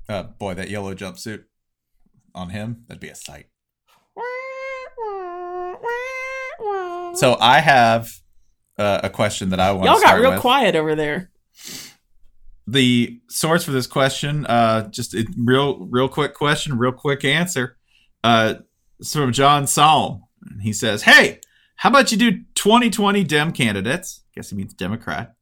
[0.09, 1.45] Uh, boy, that yellow jumpsuit
[2.35, 3.47] on him, that'd be a sight.
[7.15, 8.11] So I have
[8.79, 10.41] uh, a question that I want y'all got real with.
[10.41, 11.31] quiet over there
[12.67, 17.77] The source for this question, uh, just a real, real quick question, real quick answer.
[18.25, 18.55] Uh,
[18.99, 20.25] it's from John Psalm.
[20.61, 21.41] He says, "Hey,
[21.77, 24.25] how about you do 2020 Dem candidates?
[24.35, 25.35] Guess he means Democrat,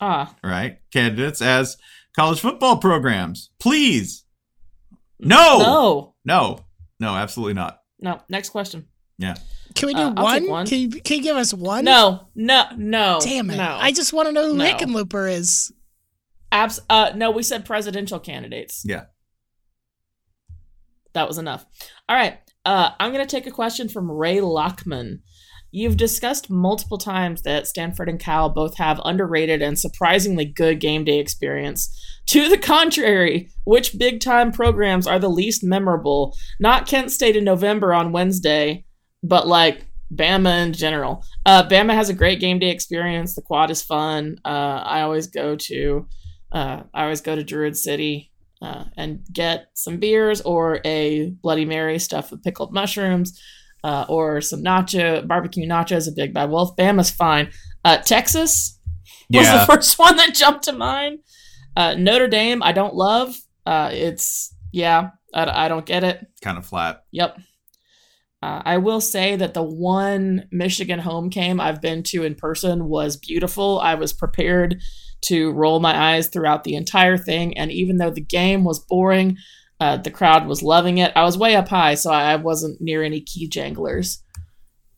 [0.00, 0.78] ah right?
[0.92, 1.76] Candidates as
[2.16, 4.24] college football programs, please.
[5.20, 6.58] No, no no,
[7.00, 7.80] no, absolutely not.
[8.00, 8.86] no next question
[9.18, 9.34] Yeah.
[9.74, 10.48] Can we do Uh, one?
[10.48, 10.66] one.
[10.66, 11.84] Can, you, can you give us one?
[11.84, 13.56] no no no Damn it.
[13.56, 14.64] no I just want to know who No.
[14.64, 15.72] Hickenlooper is.
[16.52, 18.82] Abs- uh, no, we said presidential candidates.
[18.84, 19.04] Yeah.
[21.14, 21.64] That was enough.
[22.08, 22.38] All right.
[22.64, 25.20] Uh, I'm going to take a question from Ray Lockman.
[25.76, 31.02] You've discussed multiple times that Stanford and Cal both have underrated and surprisingly good game
[31.02, 31.92] day experience.
[32.26, 36.36] To the contrary, which big time programs are the least memorable?
[36.60, 38.84] Not Kent State in November on Wednesday,
[39.24, 39.84] but like
[40.14, 41.24] Bama in general.
[41.44, 43.34] Uh, Bama has a great game day experience.
[43.34, 44.38] The quad is fun.
[44.44, 46.06] Uh, I always go to
[46.52, 48.30] uh, I always go to Druid City
[48.62, 53.36] uh, and get some beers or a Bloody Mary stuffed with pickled mushrooms
[53.84, 56.08] uh, or some nacho barbecue nachos.
[56.08, 56.74] A Big Bad Wolf.
[56.76, 57.50] Bama's fine.
[57.84, 58.80] Uh, Texas
[59.30, 61.20] was Yeah, the first one that jumped to mind.
[61.76, 63.36] Uh, Notre Dame, I don't love.
[63.66, 66.26] Uh, it's yeah, I, I don't get it.
[66.42, 67.04] kind of flat.
[67.12, 67.38] Yep.
[68.42, 72.88] Uh, I will say that the one Michigan home game I've been to in person
[72.88, 73.80] was beautiful.
[73.80, 74.80] I was prepared
[75.22, 79.38] to roll my eyes throughout the entire thing, and even though the game was boring,
[79.80, 81.12] uh, the crowd was loving it.
[81.16, 84.18] I was way up high, so I wasn't near any key janglers.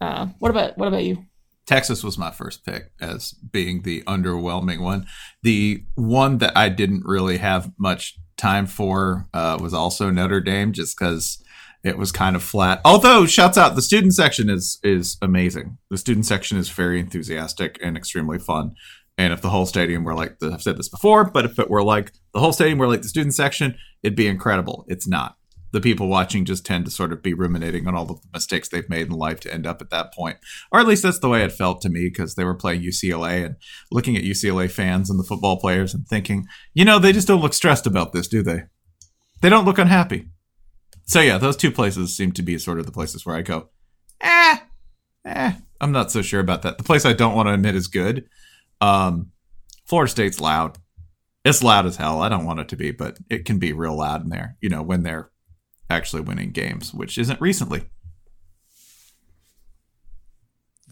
[0.00, 1.24] Uh, what about what about you?
[1.66, 5.06] Texas was my first pick as being the underwhelming one.
[5.42, 10.72] The one that I didn't really have much time for uh, was also Notre Dame,
[10.72, 11.42] just because
[11.82, 12.80] it was kind of flat.
[12.84, 15.78] Although, shouts out, the student section is is amazing.
[15.90, 18.74] The student section is very enthusiastic and extremely fun.
[19.18, 21.70] And if the whole stadium were like the, I've said this before, but if it
[21.70, 24.84] were like the whole stadium were like the student section, it'd be incredible.
[24.88, 25.36] It's not.
[25.72, 28.88] The people watching just tend to sort of be ruminating on all the mistakes they've
[28.88, 30.38] made in life to end up at that point
[30.70, 33.44] or at least that's the way it felt to me because they were playing UCLA
[33.44, 33.56] and
[33.90, 37.42] looking at UCLA fans and the football players and thinking, you know, they just don't
[37.42, 38.62] look stressed about this, do they?
[39.40, 40.28] They don't look unhappy.
[41.04, 43.68] So yeah, those two places seem to be sort of the places where I go,
[44.20, 44.58] eh,
[45.24, 46.78] eh, I'm not so sure about that.
[46.78, 48.26] The place I don't want to admit is good.
[48.80, 49.32] Um,
[49.84, 50.78] Florida State's loud.
[51.44, 52.20] It's loud as hell.
[52.20, 54.56] I don't want it to be, but it can be real loud in there.
[54.60, 55.30] You know, when they're
[55.88, 57.84] actually winning games, which isn't recently.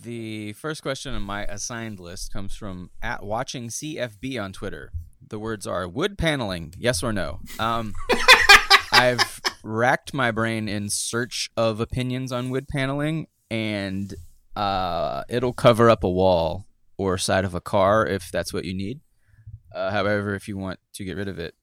[0.00, 4.92] The first question on my assigned list comes from at watching CFB on Twitter.
[5.26, 7.40] The words are wood paneling, yes or no.
[7.58, 7.94] Um,
[8.92, 14.14] I've racked my brain in search of opinions on wood paneling, and
[14.54, 16.66] uh, it'll cover up a wall
[16.96, 19.00] or side of a car if that's what you need.
[19.74, 21.54] Uh, however, if you want to get rid of it,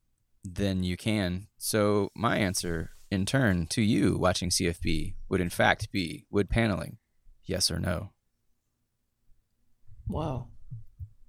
[0.44, 1.48] then you can.
[1.58, 6.98] So my answer, in turn, to you watching CFB would in fact be wood paneling,
[7.46, 8.12] yes or no.
[10.08, 10.48] Wow.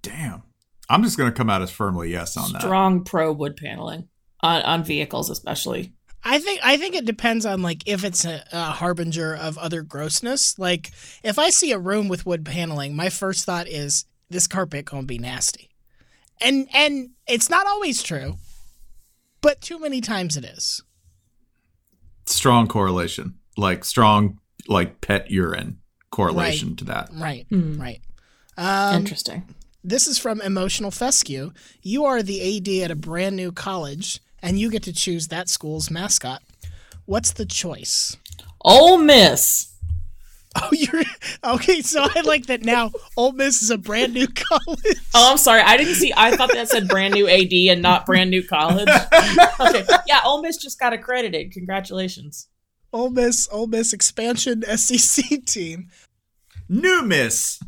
[0.01, 0.43] Damn.
[0.89, 2.61] I'm just going to come out as firmly yes on that.
[2.61, 4.09] Strong pro wood paneling
[4.41, 5.93] on on vehicles, especially.
[6.25, 9.81] I think I think it depends on like if it's a, a harbinger of other
[9.81, 10.57] grossness.
[10.57, 10.91] Like
[11.23, 15.03] if I see a room with wood paneling, my first thought is this carpet gonna
[15.03, 15.69] be nasty,
[16.39, 18.37] and and it's not always true,
[19.41, 20.81] but too many times it is.
[22.25, 23.35] Strong correlation.
[23.57, 27.09] Like strong like pet urine correlation to that.
[27.13, 27.79] Right, Hmm.
[27.81, 28.01] right.
[28.57, 29.43] Um, Interesting.
[29.83, 31.51] This is from Emotional Fescue.
[31.81, 35.49] You are the AD at a brand new college, and you get to choose that
[35.49, 36.43] school's mascot.
[37.05, 38.15] What's the choice?
[38.63, 39.69] Ole Miss.
[40.55, 41.01] Oh, you're
[41.43, 41.81] okay.
[41.81, 42.91] So I like that now.
[43.17, 44.97] Ole Miss is a brand new college.
[45.15, 45.61] Oh, I'm sorry.
[45.61, 46.13] I didn't see.
[46.15, 48.87] I thought that said brand new AD and not brand new college.
[49.59, 49.83] Okay.
[50.05, 51.53] Yeah, Ole Miss just got accredited.
[51.53, 52.49] Congratulations.
[52.91, 55.89] Ole Miss, Ole Miss expansion SEC team.
[56.69, 57.59] New Miss.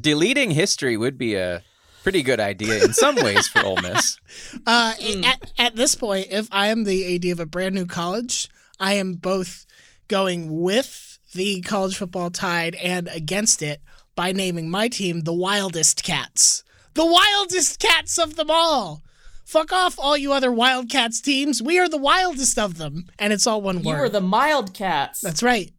[0.00, 1.62] Deleting history would be a
[2.02, 4.18] pretty good idea in some ways for Ole Miss.
[4.66, 5.24] Uh, Mm.
[5.24, 8.48] at, at this point, if I am the AD of a brand new college,
[8.80, 9.66] I am both
[10.08, 13.80] going with the college football tide and against it
[14.14, 16.64] by naming my team the Wildest Cats.
[16.94, 19.02] The wildest cats of them all.
[19.46, 21.62] Fuck off, all you other Wildcats teams.
[21.62, 23.06] We are the wildest of them.
[23.18, 23.84] And it's all one word.
[23.84, 24.00] You word.
[24.00, 25.20] were the mild cats.
[25.20, 25.70] That's right.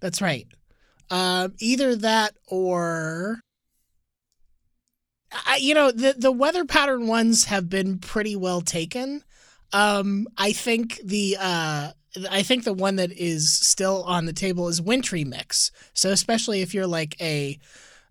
[0.00, 0.46] That's right.
[1.10, 3.40] Um, either that or,
[5.46, 9.22] I, you know, the the weather pattern ones have been pretty well taken.
[9.72, 11.90] Um, I think the uh,
[12.30, 15.70] I think the one that is still on the table is wintry mix.
[15.92, 17.58] So especially if you're like a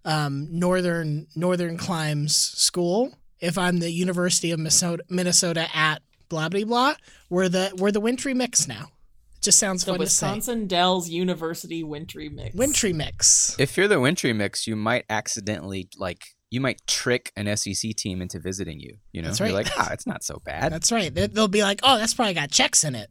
[0.04, 6.64] um, northern northern climes school, if I'm the University of Minnesota, Minnesota at blah blah
[6.64, 6.96] blah,
[7.30, 8.92] we're the we're the wintry mix now.
[9.38, 10.28] It just sounds the fun to say.
[10.28, 12.56] Wisconsin Dells University Wintry Mix.
[12.56, 13.56] Wintry mix.
[13.60, 18.22] If you're the Wintry Mix, you might accidentally like you might trick an SEC team
[18.22, 18.98] into visiting you.
[19.12, 20.72] You know, That's you're like, ah, it's not so bad.
[20.72, 21.14] That's right.
[21.14, 23.10] They- They'll be like, "Oh, that's probably got Chex in it."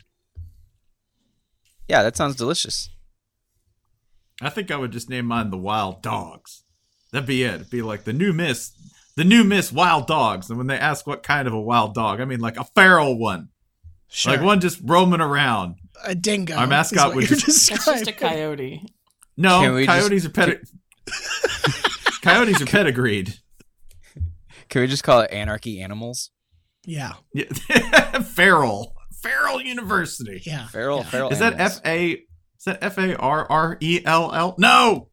[1.89, 2.89] yeah, that sounds delicious.
[4.41, 6.65] I think I would just name mine the Wild Dogs.
[7.13, 7.55] That'd be it.
[7.57, 8.73] It'd be like the new Miss,
[9.17, 10.49] the new Miss Wild Dogs.
[10.49, 13.17] And when they ask what kind of a wild dog, I mean like a feral
[13.19, 13.51] one,
[14.09, 14.33] Sure.
[14.33, 15.77] like one just roaming around.
[16.05, 16.55] a dingo.
[16.57, 18.83] Our is mascot what would you're just- That's just a coyote.
[19.37, 20.69] No, Can we just- coyotes are pedi-
[22.25, 23.35] coyotes are pedigreed.
[24.69, 26.31] Can we just call it Anarchy Animals?
[26.87, 27.45] Yeah, Yeah.
[28.23, 30.43] feral, feral University.
[30.45, 30.67] yeah.
[30.69, 31.05] Feral, yeah.
[31.05, 31.31] feral.
[31.31, 31.59] Is that.
[31.59, 32.11] F A?
[32.13, 34.55] Is that F A R R E L L?
[34.59, 35.09] No.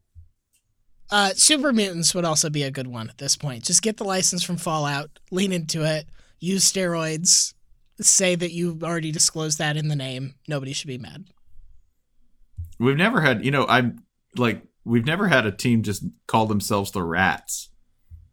[1.10, 3.64] Uh, Super Mutants would also be a good one at this point.
[3.64, 6.06] Just get the license from Fallout, lean into it,
[6.40, 7.52] use steroids,
[8.00, 10.34] say that you already disclosed that in the name.
[10.48, 11.24] Nobody should be mad.
[12.78, 14.02] We've never had, you know, I'm
[14.36, 17.70] like, we've never had a team just call themselves the Rats.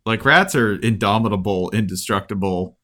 [0.06, 2.78] Like rats are indomitable, indestructible.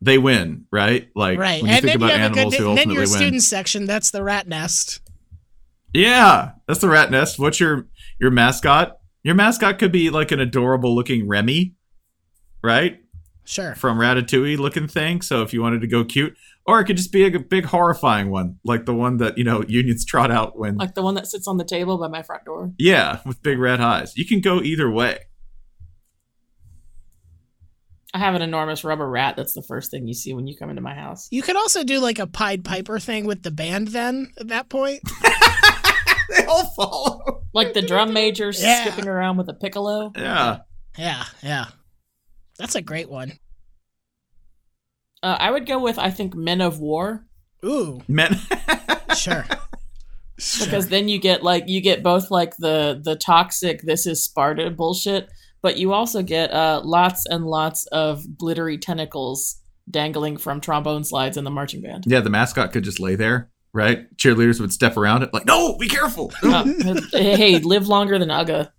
[0.00, 1.08] They win, right?
[1.14, 2.62] Like right, when you and think about you have a animals good.
[2.62, 3.06] who Then your ultimately win.
[3.06, 3.86] student section.
[3.86, 5.00] That's the rat nest.
[5.94, 7.38] Yeah, that's the rat nest.
[7.38, 7.86] What's your
[8.20, 8.98] your mascot?
[9.22, 11.74] Your mascot could be like an adorable looking Remy,
[12.62, 13.00] right?
[13.44, 13.74] Sure.
[13.74, 15.22] From Ratatouille looking thing.
[15.22, 16.36] So if you wanted to go cute,
[16.68, 19.64] or it could just be a big horrifying one, like the one that you know
[19.66, 22.44] unions trot out when Like the one that sits on the table by my front
[22.44, 22.72] door.
[22.78, 24.16] yeah, with big red eyes.
[24.16, 25.18] You can go either way.
[28.14, 29.36] I have an enormous rubber rat.
[29.36, 31.28] That's the first thing you see when you come into my house.
[31.30, 33.88] You could also do like a Pied Piper thing with the band.
[33.88, 35.00] Then at that point,
[36.30, 37.42] they all follow.
[37.52, 38.84] Like the drum major Yeah.
[38.86, 40.12] skipping around with a piccolo.
[40.16, 40.58] Yeah.
[40.96, 41.66] yeah, yeah.
[42.58, 43.32] That's a great one.
[45.22, 47.24] Uh, I would go with I think Men of War
[47.64, 48.36] Ooh, Men
[49.16, 49.44] sure.
[50.40, 50.66] Sure.
[50.66, 54.70] because then you get like you get both like the the toxic this is Sparta
[54.70, 55.28] bullshit,
[55.62, 61.36] but you also get uh, lots and lots of glittery tentacles dangling from trombone slides
[61.36, 62.04] in the marching band.
[62.06, 64.14] Yeah, the mascot could just lay there, right?
[64.16, 66.32] Cheerleaders would step around it like, no, be careful.
[66.40, 66.62] Uh,
[67.10, 68.70] hey, live longer than Uga.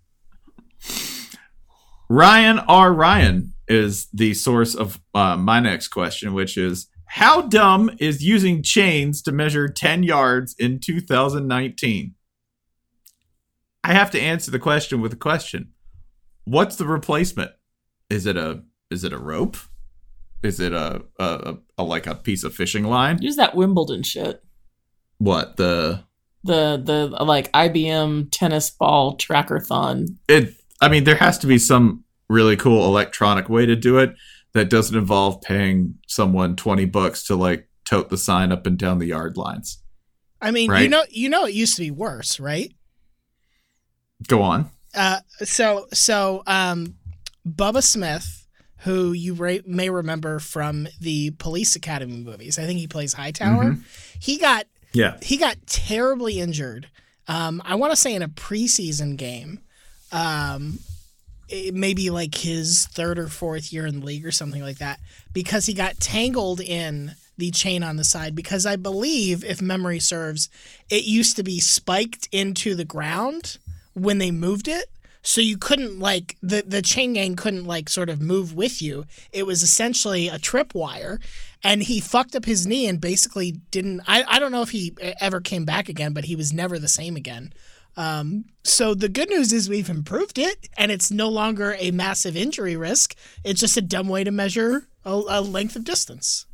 [2.10, 2.93] Ryan R.
[2.93, 8.62] Ryan is the source of uh, my next question, which is how dumb is using
[8.63, 12.15] chains to measure 10 yards in 2019?
[13.84, 15.71] I have to answer the question with a question.
[16.43, 17.51] What's the replacement?
[18.10, 19.55] Is it a is it a rope?
[20.41, 23.21] Is it a, a, a, a like a piece of fishing line?
[23.21, 24.43] Use that Wimbledon shit.
[25.19, 26.03] What the
[26.43, 30.17] The the like IBM tennis ball tracker thon.
[30.27, 34.15] it i mean there has to be some really cool electronic way to do it
[34.54, 39.00] that doesn't involve paying someone 20 bucks to like tote the sign up and down
[39.00, 39.82] the yard lines
[40.42, 42.74] I mean, you know, you know, it used to be worse, right?
[44.28, 46.96] go on Uh, so so um,
[47.48, 48.48] Bubba Smith,
[48.80, 53.78] who you ra- may remember from the Police Academy movies, I think he plays Hightower.
[54.20, 56.89] He got yeah he got terribly injured.
[57.28, 59.60] Um, I want to say in a preseason game,
[60.12, 60.80] um,
[61.73, 64.99] maybe like his third or fourth year in the league or something like that,
[65.33, 68.35] because he got tangled in the chain on the side.
[68.35, 70.49] Because I believe, if memory serves,
[70.89, 73.57] it used to be spiked into the ground
[73.93, 74.89] when they moved it.
[75.21, 79.05] So you couldn't like the the chain gang couldn't like sort of move with you.
[79.33, 81.21] It was essentially a tripwire,
[81.62, 84.01] and he fucked up his knee and basically didn't.
[84.07, 86.88] I I don't know if he ever came back again, but he was never the
[86.88, 87.53] same again.
[87.99, 92.38] Um, so the good news is we've improved it, and it's no longer a massive
[92.38, 93.13] injury risk.
[93.43, 96.45] It's just a dumb way to measure a, a length of distance.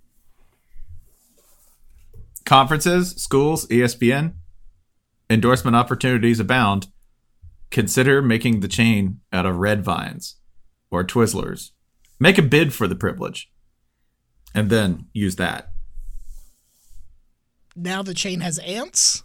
[2.45, 4.33] Conferences, schools, ESPN,
[5.29, 6.87] endorsement opportunities abound.
[7.69, 10.37] Consider making the chain out of red vines
[10.89, 11.69] or Twizzlers.
[12.19, 13.51] Make a bid for the privilege
[14.55, 15.69] and then use that.
[17.75, 19.21] Now the chain has ants.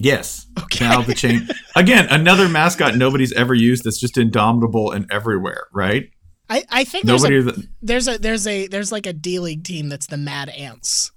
[0.00, 0.46] Yes.
[0.62, 0.84] Okay.
[0.88, 1.48] Now the chain.
[1.76, 6.10] Again, another mascot nobody's ever used that's just indomitable and everywhere, right?
[6.50, 7.38] I, I think there's Nobody.
[7.40, 10.48] a, that- there's a there's a there's like a D League team that's the Mad
[10.50, 11.10] Ants.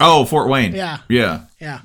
[0.00, 0.74] oh, Fort Wayne.
[0.74, 1.42] Yeah, Yeah.
[1.60, 1.80] yeah.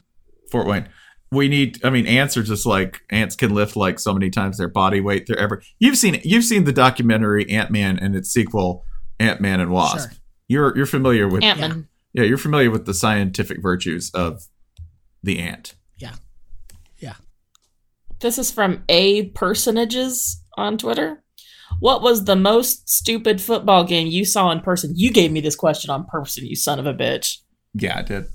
[0.52, 0.90] Fort Wayne.
[1.32, 1.80] We need.
[1.86, 5.00] I mean, ants are just like ants can lift like so many times their body
[5.00, 5.28] weight.
[5.28, 5.62] They're ever.
[5.80, 6.20] You've seen.
[6.26, 8.84] You've seen the documentary Ant Man and its sequel
[9.18, 10.10] Ant Man and Wasp.
[10.10, 10.18] Sure.
[10.50, 11.42] You're you're familiar with.
[11.42, 11.88] Ant Man.
[12.12, 14.42] Yeah, you're familiar with the scientific virtues of
[15.24, 15.76] the ant.
[15.98, 16.16] Yeah.
[17.00, 17.16] Yeah.
[18.20, 21.24] This is from A Personages on Twitter.
[21.80, 24.94] What was the most stupid football game you saw in person?
[24.96, 27.38] You gave me this question on person, you son of a bitch.
[27.74, 28.26] Yeah, I did.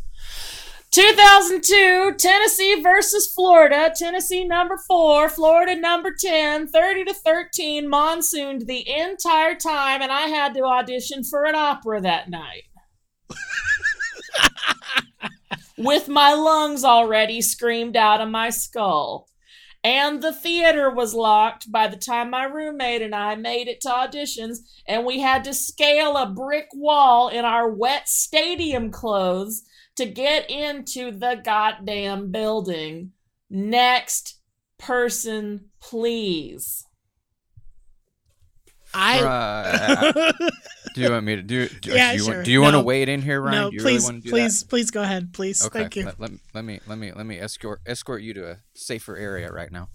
[0.92, 3.92] 2002, Tennessee versus Florida.
[3.94, 10.28] Tennessee number four, Florida number 10, 30 to 13, monsooned the entire time, and I
[10.28, 12.62] had to audition for an opera that night.
[15.78, 19.28] With my lungs already screamed out of my skull.
[19.84, 23.88] And the theater was locked by the time my roommate and I made it to
[23.88, 29.62] auditions, and we had to scale a brick wall in our wet stadium clothes
[29.94, 33.12] to get into the goddamn building.
[33.48, 34.40] Next
[34.78, 36.84] person, please.
[38.92, 40.32] I Uh,
[40.96, 41.68] do you want me to do?
[41.68, 42.34] do Yeah, do you, sure.
[42.34, 42.84] want, do you want to No.
[42.84, 43.54] wade in here, Ryan?
[43.56, 45.64] no, do you really please, want to do please, please go ahead, please.
[45.64, 45.80] Okay.
[45.80, 46.04] Thank you.
[46.06, 48.56] Let, let, let me let me let me let me escort escort you to a
[48.74, 49.88] safer area right now.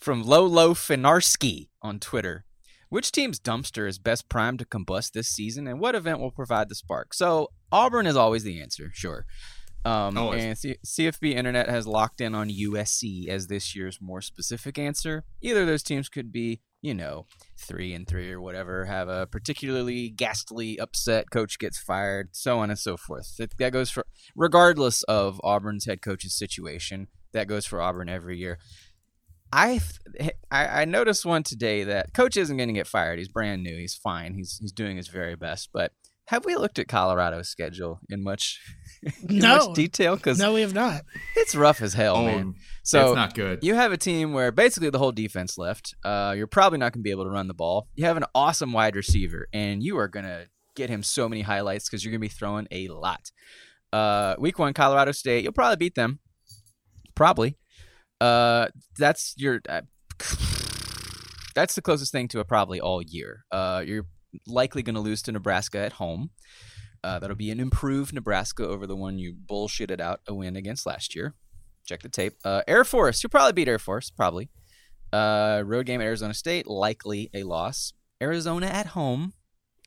[0.00, 2.44] From Lolo Finarski on Twitter.
[2.88, 6.68] Which team's dumpster is best primed to combust this season, and what event will provide
[6.68, 7.14] the spark?
[7.14, 9.24] So Auburn is always the answer, sure.
[9.84, 10.44] Um, Always.
[10.44, 15.24] and C- CFB Internet has locked in on USC as this year's more specific answer.
[15.40, 19.26] Either of those teams could be, you know, three and three or whatever, have a
[19.26, 23.36] particularly ghastly upset, coach gets fired, so on and so forth.
[23.38, 28.36] That, that goes for, regardless of Auburn's head coach's situation, that goes for Auburn every
[28.36, 28.58] year.
[29.52, 29.80] I,
[30.50, 33.18] I I noticed one today that coach isn't going to get fired.
[33.18, 33.76] He's brand new.
[33.76, 34.34] He's fine.
[34.34, 35.68] He's he's doing his very best.
[35.72, 35.92] But
[36.32, 38.60] have we looked at Colorado's schedule in much
[39.28, 39.68] in No.
[39.68, 40.16] much detail?
[40.16, 41.02] Because No, we have not.
[41.36, 42.54] it's rough as hell, Oh, man.
[42.82, 43.60] So it's not good.
[43.62, 45.94] you have a team where basically the whole defense left.
[46.04, 47.86] Uh, you're probably not going to be able to run the ball.
[47.94, 51.42] You have an awesome wide receiver, and you are going to get him so many
[51.42, 53.30] highlights because you're going to be throwing a lot.
[53.92, 55.44] Uh, week one, Colorado State.
[55.44, 56.18] You'll probably beat them.
[57.14, 57.58] Probably.
[58.20, 58.68] Uh,
[58.98, 59.60] that's your.
[59.68, 59.82] Uh,
[61.54, 63.44] that's the closest thing to a probably all year.
[63.52, 64.06] Uh, you're
[64.46, 66.30] likely going to lose to Nebraska at home.
[67.04, 70.86] Uh, that'll be an improved Nebraska over the one you bullshitted out a win against
[70.86, 71.34] last year.
[71.84, 72.34] Check the tape.
[72.44, 74.50] Uh, Air Force, you'll probably beat Air Force, probably.
[75.12, 77.92] Uh, road game at Arizona State, likely a loss.
[78.22, 79.32] Arizona at home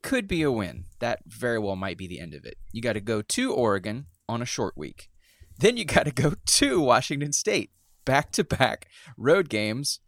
[0.04, 0.86] could be a win.
[1.00, 2.58] That very well might be the end of it.
[2.72, 5.10] You got to go to Oregon on a short week.
[5.58, 7.72] Then you got to go to Washington State,
[8.04, 10.00] back to back road games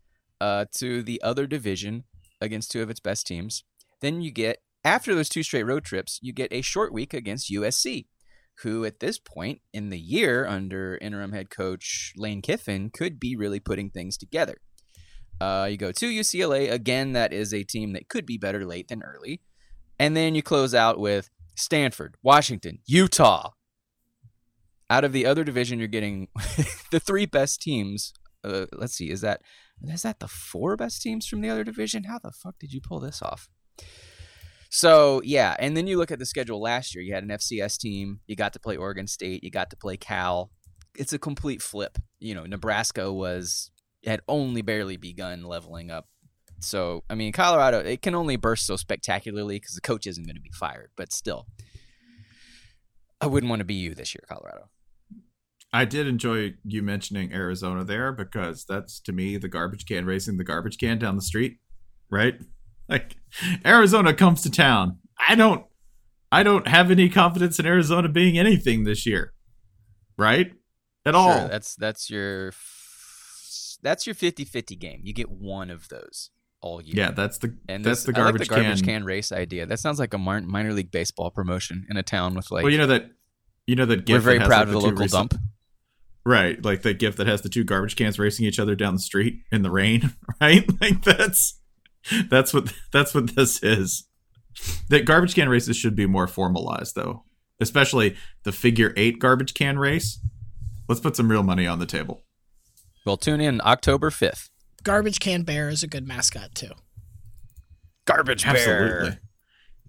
[0.42, 2.04] uh, to the other division
[2.42, 3.64] against two of its best teams.
[4.02, 7.52] Then you get, after those two straight road trips, you get a short week against
[7.52, 8.08] USC,
[8.62, 13.36] who at this point in the year, under interim head coach Lane Kiffin, could be
[13.36, 14.58] really putting things together.
[15.40, 16.72] Uh, you go to UCLA.
[16.72, 19.42] Again, that is a team that could be better late than early.
[20.00, 23.52] And then you close out with Stanford, Washington, Utah.
[24.90, 26.30] Out of the other division, you're getting
[26.92, 28.14] the three best teams.
[28.44, 29.42] Uh, let's see, is that
[29.84, 32.06] is that the four best teams from the other division?
[32.06, 33.50] How the fuck did you pull this off?
[34.70, 37.04] So yeah, and then you look at the schedule last year.
[37.04, 38.20] You had an FCS team.
[38.28, 39.44] You got to play Oregon State.
[39.44, 40.52] You got to play Cal.
[40.96, 41.98] It's a complete flip.
[42.20, 43.72] You know, Nebraska was
[44.06, 46.08] had only barely begun leveling up.
[46.60, 50.36] So I mean, Colorado it can only burst so spectacularly because the coach isn't going
[50.36, 50.92] to be fired.
[50.96, 51.48] But still,
[53.22, 54.70] I wouldn't want to be you this year, Colorado.
[55.74, 60.38] I did enjoy you mentioning Arizona there because that's to me the garbage can racing
[60.38, 61.58] the garbage can down the street,
[62.10, 62.36] right?
[62.90, 63.18] Like
[63.66, 65.00] Arizona comes to town.
[65.28, 65.66] I don't
[66.32, 69.34] I don't have any confidence in Arizona being anything this year.
[70.18, 70.52] Right?
[71.06, 71.48] At all.
[71.48, 72.52] That's that's your
[73.82, 75.02] that's your 50-50 game.
[75.04, 76.32] You get one of those
[76.62, 76.96] all year.
[76.96, 79.02] Yeah, that's the and that's this, the I like garbage, the garbage can.
[79.02, 79.04] can.
[79.06, 79.66] race idea.
[79.66, 82.64] That sounds like a min- minor league baseball promotion in a town with like.
[82.64, 83.12] well, you know that
[83.68, 85.44] you know that we're gift very that proud like, of the two local recent- dump.
[86.26, 89.00] Right, like the gift that has the two garbage cans racing each other down the
[89.00, 90.66] street in the rain, right?
[90.82, 91.62] Like that's
[92.30, 94.08] that's what that's what this is.
[94.90, 97.24] That garbage can races should be more formalized though.
[97.60, 100.20] Especially the figure 8 garbage can race.
[100.88, 102.24] Let's put some real money on the table.
[103.06, 104.50] Well, tune in October fifth.
[104.84, 106.72] Garbage Can Bear is a good mascot too.
[108.06, 109.18] Garbage Absolutely.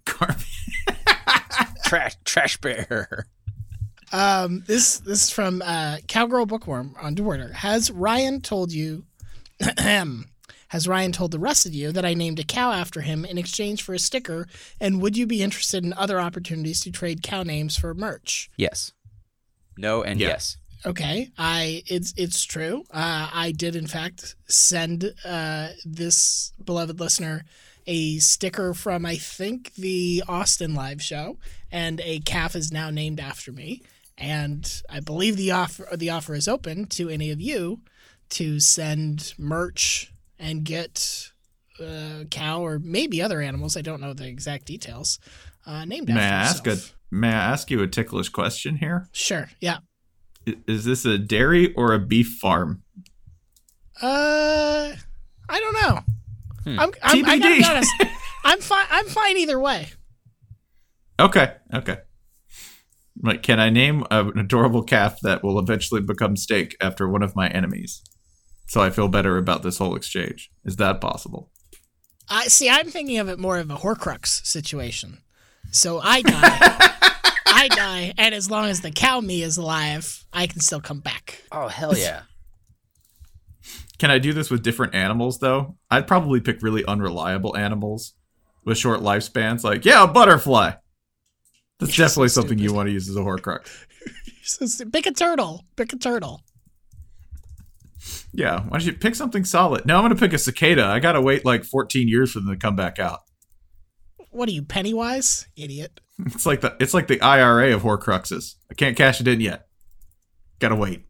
[0.04, 0.76] Garbage
[1.84, 3.26] trash trash bear.
[4.12, 7.52] Um, this this is from uh, Cowgirl Bookworm on Twitter.
[7.52, 9.04] Has Ryan told you?
[10.68, 13.38] has Ryan told the rest of you that I named a cow after him in
[13.38, 14.46] exchange for a sticker?
[14.80, 18.50] And would you be interested in other opportunities to trade cow names for merch?
[18.56, 18.92] Yes.
[19.76, 20.28] No and Yeah.
[20.28, 20.56] yes.
[20.86, 22.84] Okay, I it's it's true.
[22.92, 27.44] Uh, I did in fact send uh, this beloved listener
[27.88, 31.38] a sticker from I think the Austin live show,
[31.72, 33.82] and a calf is now named after me.
[34.16, 37.80] And I believe the offer the offer is open to any of you
[38.30, 41.30] to send merch and get
[41.80, 43.76] a cow or maybe other animals.
[43.76, 45.18] I don't know the exact details.
[45.66, 49.08] Uh, named May I after ask a may I ask you a ticklish question here?
[49.12, 49.50] Sure.
[49.60, 49.78] Yeah.
[50.66, 52.82] Is this a dairy or a beef farm?
[54.00, 54.94] Uh,
[55.48, 56.00] I don't know.
[56.64, 56.80] Hmm.
[56.80, 57.92] I'm, I'm I gotta be honest.
[58.44, 58.86] I'm fine.
[58.90, 59.88] I'm fine either way.
[61.20, 61.98] Okay, okay.
[63.20, 67.34] Like, can I name an adorable calf that will eventually become steak after one of
[67.34, 68.02] my enemies?
[68.68, 70.50] So I feel better about this whole exchange.
[70.64, 71.50] Is that possible?
[72.28, 72.68] I see.
[72.68, 75.18] I'm thinking of it more of a Horcrux situation.
[75.70, 76.58] So I die.
[77.46, 81.00] I die, and as long as the cow me is alive, I can still come
[81.00, 81.42] back.
[81.50, 82.22] Oh hell yeah.
[83.98, 85.76] Can I do this with different animals though?
[85.90, 88.14] I'd probably pick really unreliable animals
[88.64, 89.64] with short lifespans.
[89.64, 90.72] Like, yeah, a butterfly.
[91.80, 93.68] That's You're definitely so something you want to use as a Horcrux.
[94.44, 95.62] So, so pick a turtle.
[95.76, 96.40] Pick a turtle.
[98.32, 99.86] Yeah, why don't you pick something solid?
[99.86, 100.84] No, I'm gonna pick a cicada.
[100.84, 103.20] I gotta wait like 14 years for them to come back out.
[104.30, 105.46] What are you, Pennywise?
[105.56, 106.00] Idiot.
[106.26, 108.56] It's like the it's like the IRA of Horcruxes.
[108.68, 109.68] I can't cash it in yet.
[110.58, 111.04] Gotta wait.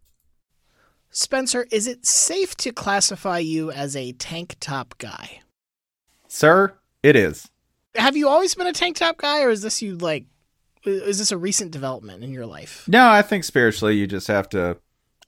[1.10, 5.40] Spencer, is it safe to classify you as a tank top guy?
[6.28, 7.48] Sir, it is.
[7.94, 10.26] Have you always been a tank top guy, or is this you like?
[10.84, 12.84] Is this a recent development in your life?
[12.86, 14.76] No, I think spiritually you just have to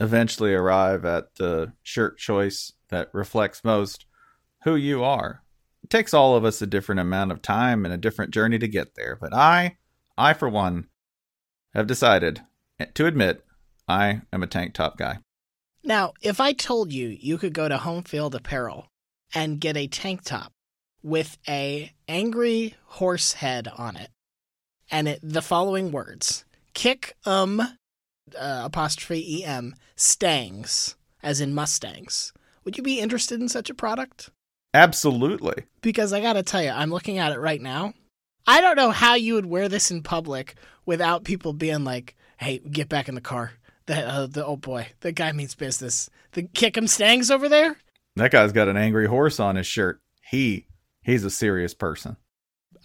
[0.01, 4.07] eventually arrive at the shirt choice that reflects most
[4.65, 5.43] who you are.
[5.85, 8.69] It takes all of us a different amount of time and a different journey to
[8.69, 9.77] get there, but I,
[10.17, 10.89] I for one,
[11.75, 12.43] have decided
[12.95, 13.45] to admit
[13.87, 15.19] I am a tank top guy.
[15.85, 18.89] Now, if I told you you could go to Home Field Apparel
[19.35, 20.53] and get a tank top
[21.03, 24.11] with a angry horse head on it,
[24.91, 26.45] and it, the following words:
[26.75, 27.63] "Kick um
[28.37, 32.33] uh, apostrophe em stangs," as in mustangs,
[32.65, 34.31] would you be interested in such a product?
[34.75, 35.65] Absolutely.
[35.83, 37.95] Because I gotta tell you, I'm looking at it right now.
[38.47, 40.55] I don't know how you would wear this in public
[40.87, 43.53] without people being like, "Hey, get back in the car."
[43.87, 46.11] The uh, the oh boy, the guy means business.
[46.33, 47.77] The kick 'em stangs over there.
[48.17, 50.01] That guy's got an angry horse on his shirt.
[50.23, 50.67] He
[51.03, 52.17] he's a serious person.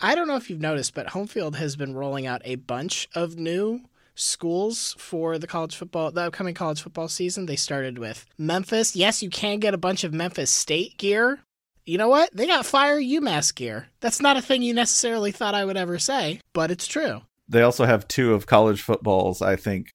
[0.01, 3.37] I don't know if you've noticed, but Homefield has been rolling out a bunch of
[3.37, 3.81] new
[4.15, 7.45] schools for the college football, the upcoming college football season.
[7.45, 8.95] They started with Memphis.
[8.95, 11.39] Yes, you can get a bunch of Memphis State gear.
[11.85, 12.35] You know what?
[12.35, 13.87] They got fire UMass gear.
[13.99, 17.21] That's not a thing you necessarily thought I would ever say, but it's true.
[17.47, 19.91] They also have two of college football's, I think,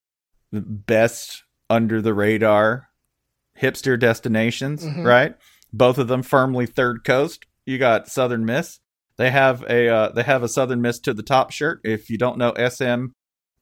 [0.52, 2.88] the best under the radar
[3.60, 5.04] hipster destinations, Mhm.
[5.04, 5.34] right?
[5.72, 7.44] Both of them firmly third coast.
[7.66, 8.78] You got Southern Miss.
[9.16, 11.80] They have a uh, they have a Southern Miss to the top shirt.
[11.84, 12.50] If you don't know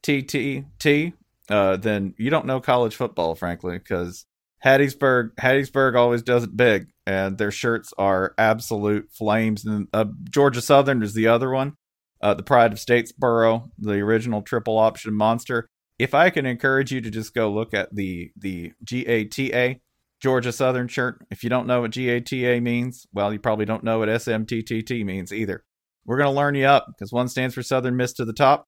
[0.05, 1.13] SMTTT,
[1.49, 4.27] uh, then you don't know college football, frankly, because
[4.65, 9.65] Hattiesburg Hattiesburg always does it big, and their shirts are absolute flames.
[9.65, 11.75] And uh, Georgia Southern is the other one
[12.21, 15.69] uh, the Pride of Statesboro, the original triple option monster.
[15.99, 19.81] If I can encourage you to just go look at the the GATA
[20.21, 21.25] Georgia Southern shirt.
[21.31, 25.33] If you don't know what GATA means, well, you probably don't know what SMTTT means
[25.33, 25.65] either.
[26.05, 28.67] We're gonna learn you up because one stands for Southern Miss to the top,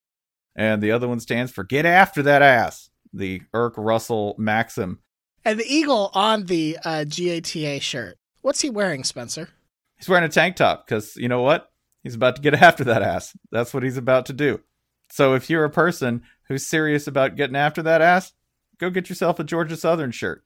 [0.56, 2.90] and the other one stands for Get After That Ass.
[3.12, 5.00] The Erk Russell maxim.
[5.44, 8.16] And the eagle on the uh, GATA shirt.
[8.42, 9.48] What's he wearing, Spencer?
[9.98, 11.70] He's wearing a tank top because you know what?
[12.02, 13.36] He's about to get after that ass.
[13.50, 14.60] That's what he's about to do.
[15.10, 18.32] So if you're a person who's serious about getting after that ass,
[18.78, 20.44] go get yourself a Georgia Southern shirt.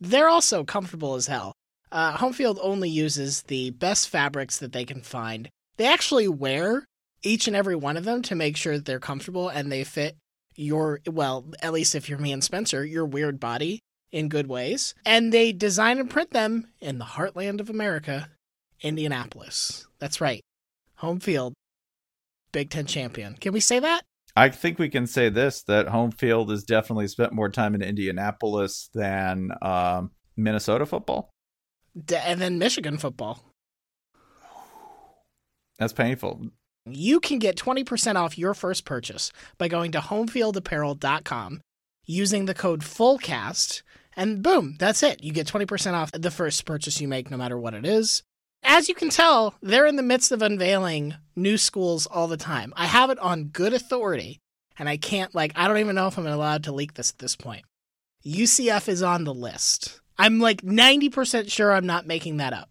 [0.00, 1.52] they're also comfortable as hell.
[1.92, 5.48] Uh, Homefield only uses the best fabrics that they can find.
[5.76, 6.86] They actually wear
[7.22, 10.16] each and every one of them to make sure that they're comfortable and they fit
[10.56, 13.80] your, well, at least if you're me and Spencer, your weird body
[14.12, 14.94] in good ways.
[15.04, 18.28] And they design and print them in the heartland of America,
[18.80, 19.86] Indianapolis.
[19.98, 20.40] That's right.
[20.96, 21.54] Home field,
[22.52, 23.34] Big Ten champion.
[23.34, 24.02] Can we say that?
[24.36, 27.82] I think we can say this that home field has definitely spent more time in
[27.82, 31.30] Indianapolis than um, Minnesota football.
[31.94, 33.44] And then Michigan football.
[35.78, 36.50] That's painful.
[36.86, 41.60] You can get 20% off your first purchase by going to homefieldapparel.com
[42.06, 43.82] using the code FULLCAST,
[44.16, 45.22] and boom, that's it.
[45.22, 48.22] You get 20% off the first purchase you make, no matter what it is.
[48.62, 52.72] As you can tell, they're in the midst of unveiling new schools all the time.
[52.76, 54.38] I have it on good authority,
[54.78, 57.18] and I can't, like, I don't even know if I'm allowed to leak this at
[57.18, 57.64] this point.
[58.24, 60.00] UCF is on the list.
[60.18, 62.68] I'm like 90% sure I'm not making that up.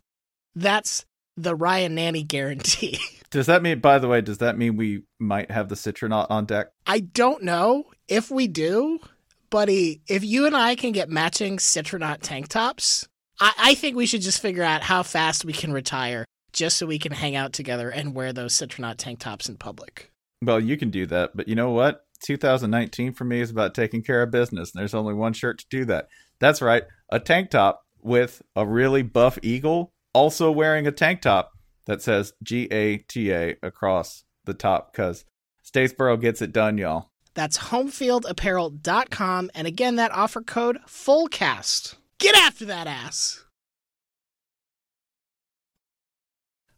[0.56, 1.06] That's
[1.36, 3.00] the Ryan Nanni guarantee.
[3.32, 6.46] Does that mean, by the way, does that mean we might have the Citronaut on
[6.46, 6.68] deck?
[6.88, 9.00] I don't know if we do,
[9.50, 10.02] buddy.
[10.08, 13.08] If you and I can get matching Citronaut tank tops,
[13.40, 16.88] I, I think we should just figure out how fast we can retire just so
[16.88, 20.12] we can hang out together and wear those Citronaut tank tops in public.
[20.42, 22.06] Well, you can do that, but you know what?
[22.24, 25.66] 2019 for me is about taking care of business, and there's only one shirt to
[25.70, 26.08] do that.
[26.40, 31.52] That's right, a tank top with a really buff eagle also wearing a tank top
[31.90, 35.26] that says G A T A across the top because
[35.66, 37.10] Statesboro gets it done, y'all.
[37.34, 39.50] That's homefieldapparel.com.
[39.56, 41.96] And again, that offer code FULLCAST.
[42.20, 43.44] Get after that ass.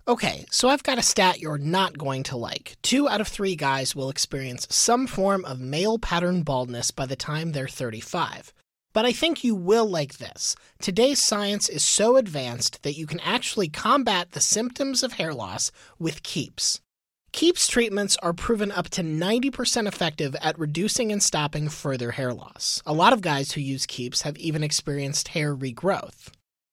[0.08, 2.78] Okay, so I've got a stat you're not going to like.
[2.82, 7.16] Two out of three guys will experience some form of male pattern baldness by the
[7.18, 8.54] time they're 35.
[8.94, 10.56] But I think you will like this.
[10.80, 15.72] Today's science is so advanced that you can actually combat the symptoms of hair loss
[15.98, 16.82] with Keeps.
[17.32, 22.84] Keeps treatments are proven up to 90% effective at reducing and stopping further hair loss.
[22.86, 26.30] A lot of guys who use Keeps have even experienced hair regrowth.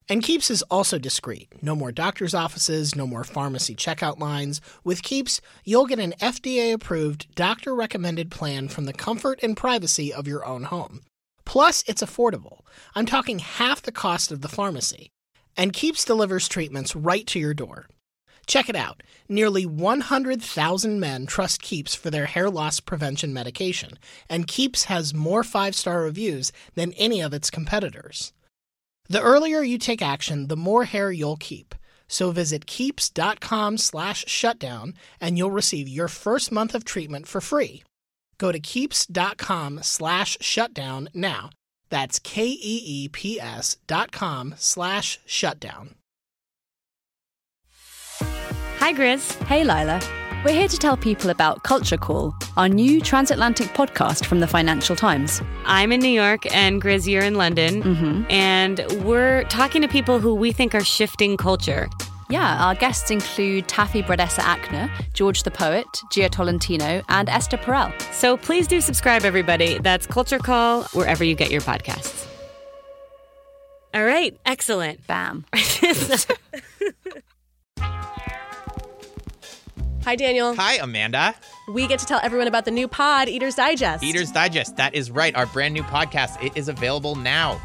[0.09, 1.49] And Keeps is also discreet.
[1.63, 4.61] No more doctor's offices, no more pharmacy checkout lines.
[4.83, 10.13] With Keeps, you'll get an FDA approved, doctor recommended plan from the comfort and privacy
[10.13, 11.03] of your own home.
[11.49, 12.61] Plus, it's affordable.
[12.95, 15.09] I'm talking half the cost of the pharmacy.
[15.57, 17.87] And Keeps delivers treatments right to your door.
[18.47, 19.03] Check it out.
[19.31, 23.93] Nearly 100,000 men trust Keeps for their hair loss prevention medication,
[24.29, 28.35] and Keeps has more five star reviews than any of its competitors.
[29.09, 31.75] The earlier you take action, the more hair you'll keep.
[32.09, 37.85] So visit keeps.com slash shutdown and you'll receive your first month of treatment for free.
[38.39, 41.51] Go to keeps.com slash shutdown now.
[41.91, 45.95] That's K E E P S dot com slash shutdown.
[48.21, 49.43] Hi, Grizz.
[49.47, 50.01] Hey, Lila.
[50.45, 54.95] We're here to tell people about Culture Call, our new transatlantic podcast from the Financial
[54.95, 55.43] Times.
[55.65, 57.83] I'm in New York and Grizz, you're in London.
[57.83, 58.31] Mm-hmm.
[58.31, 61.89] And we're talking to people who we think are shifting culture.
[62.31, 67.91] Yeah, our guests include Taffy Brodesser-Akner, George the Poet, Jia Tolentino, and Esther Perel.
[68.13, 69.79] So please do subscribe, everybody.
[69.79, 72.27] That's Culture Call, wherever you get your podcasts.
[73.95, 75.07] All right, excellent.
[75.07, 75.47] Bam.
[80.05, 80.55] Hi, Daniel.
[80.55, 81.35] Hi, Amanda.
[81.73, 84.03] We get to tell everyone about the new pod, Eater's Digest.
[84.03, 84.77] Eater's Digest.
[84.77, 85.35] That is right.
[85.35, 86.43] Our brand new podcast.
[86.43, 87.61] It is available now.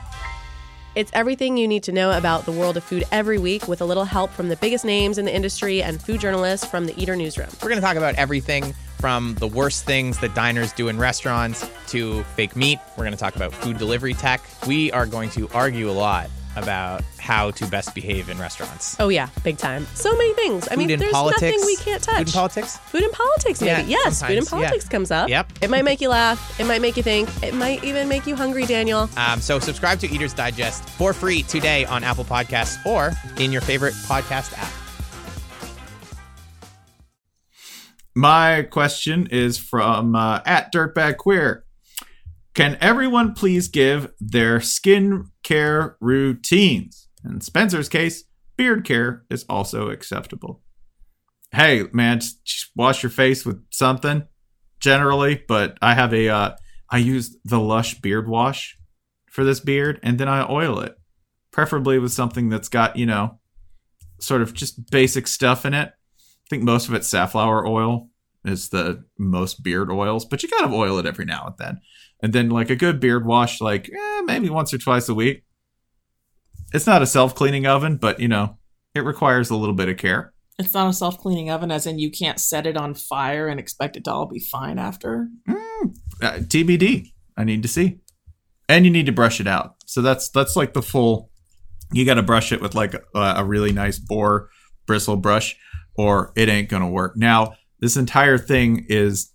[0.95, 3.85] It's everything you need to know about the world of food every week with a
[3.85, 7.15] little help from the biggest names in the industry and food journalists from the Eater
[7.15, 7.49] Newsroom.
[7.63, 11.67] We're going to talk about everything from the worst things that diners do in restaurants
[11.87, 12.77] to fake meat.
[12.95, 14.41] We're going to talk about food delivery tech.
[14.67, 18.95] We are going to argue a lot about how to best behave in restaurants.
[18.99, 19.85] Oh, yeah, big time.
[19.93, 20.67] So many things.
[20.67, 21.41] I Food mean, there's politics.
[21.41, 22.17] nothing we can't touch.
[22.17, 22.77] Food and politics?
[22.77, 23.81] Food and politics, maybe.
[23.89, 24.67] Yeah, yes, food and sometimes, yeah.
[24.69, 25.29] politics comes up.
[25.29, 25.53] Yep.
[25.61, 26.59] It might make you laugh.
[26.59, 27.29] It might make you think.
[27.43, 29.09] It might even make you hungry, Daniel.
[29.17, 33.61] Um, so subscribe to Eater's Digest for free today on Apple Podcasts or in your
[33.61, 34.71] favorite podcast app.
[38.15, 41.65] My question is from uh, at Dirtbag Queer.
[42.53, 47.07] Can everyone please give their skin care routines?
[47.23, 48.25] In Spencer's case,
[48.57, 50.61] beard care is also acceptable.
[51.51, 54.23] Hey, man, just, wash your face with something
[54.79, 56.55] generally, but I have a uh,
[56.89, 58.77] I use the Lush beard wash
[59.29, 60.97] for this beard, and then I oil it,
[61.51, 63.39] preferably with something that's got you know,
[64.19, 65.89] sort of just basic stuff in it.
[65.89, 68.09] I think most of it's safflower oil
[68.43, 71.81] is the most beard oils, but you gotta oil it every now and then.
[72.23, 75.43] And then like a good beard wash, like eh, maybe once or twice a week.
[76.73, 78.57] It's not a self cleaning oven, but you know,
[78.95, 80.33] it requires a little bit of care.
[80.57, 83.59] It's not a self cleaning oven, as in you can't set it on fire and
[83.59, 85.27] expect it to all be fine after.
[85.47, 87.11] Mm, uh, TBD.
[87.35, 87.99] I need to see,
[88.69, 89.75] and you need to brush it out.
[89.85, 91.29] So that's that's like the full.
[91.91, 94.49] You got to brush it with like a, a really nice boar
[94.87, 95.57] bristle brush,
[95.95, 97.17] or it ain't gonna work.
[97.17, 99.32] Now this entire thing is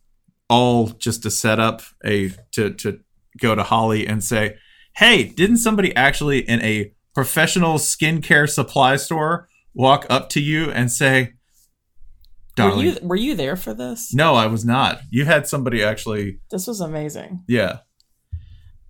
[0.49, 3.01] all just to set up a to to
[3.41, 4.57] go to Holly and say,
[4.97, 10.91] "Hey, didn't somebody actually in a professional skincare supply store walk up to you and
[10.91, 11.33] say,
[12.57, 14.13] Were you were you there for this?
[14.15, 15.01] no, I was not.
[15.11, 17.45] You had somebody actually, This was amazing.
[17.49, 17.79] yeah.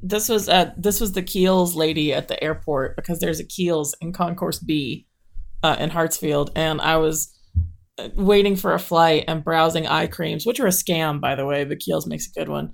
[0.01, 3.97] This was uh this was the Kiehl's lady at the airport because there's a Kiehl's
[4.01, 5.07] in Concourse B
[5.63, 7.37] uh, in Hartsfield, and I was
[8.15, 11.65] waiting for a flight and browsing eye creams, which are a scam, by the way,
[11.65, 12.73] but Kiehl's makes a good one.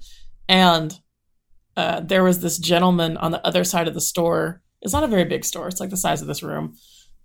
[0.48, 0.98] And
[1.76, 4.62] uh, there was this gentleman on the other side of the store.
[4.82, 6.76] It's not a very big store; it's like the size of this room.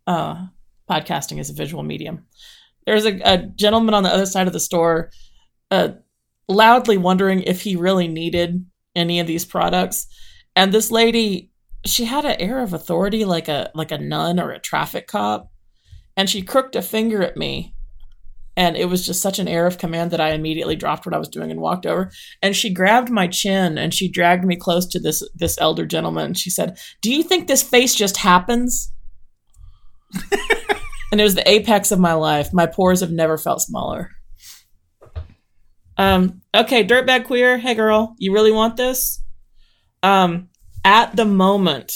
[0.07, 0.47] Uh,
[0.89, 2.25] podcasting is a visual medium.
[2.85, 5.11] There's a, a gentleman on the other side of the store,
[5.69, 5.89] uh,
[6.47, 10.07] loudly wondering if he really needed any of these products.
[10.55, 11.51] And this lady,
[11.85, 15.51] she had an air of authority like a like a nun or a traffic cop.
[16.17, 17.75] And she crooked a finger at me.
[18.59, 21.17] And it was just such an air of command that I immediately dropped what I
[21.17, 22.11] was doing and walked over.
[22.41, 26.25] And she grabbed my chin and she dragged me close to this this elder gentleman.
[26.25, 28.91] And She said, "Do you think this face just happens?"
[31.11, 32.49] and it was the apex of my life.
[32.51, 34.09] My pores have never felt smaller.
[35.97, 37.57] Um, okay, dirtbag queer.
[37.59, 39.23] Hey girl, you really want this?
[40.03, 40.49] Um,
[40.83, 41.93] at the moment,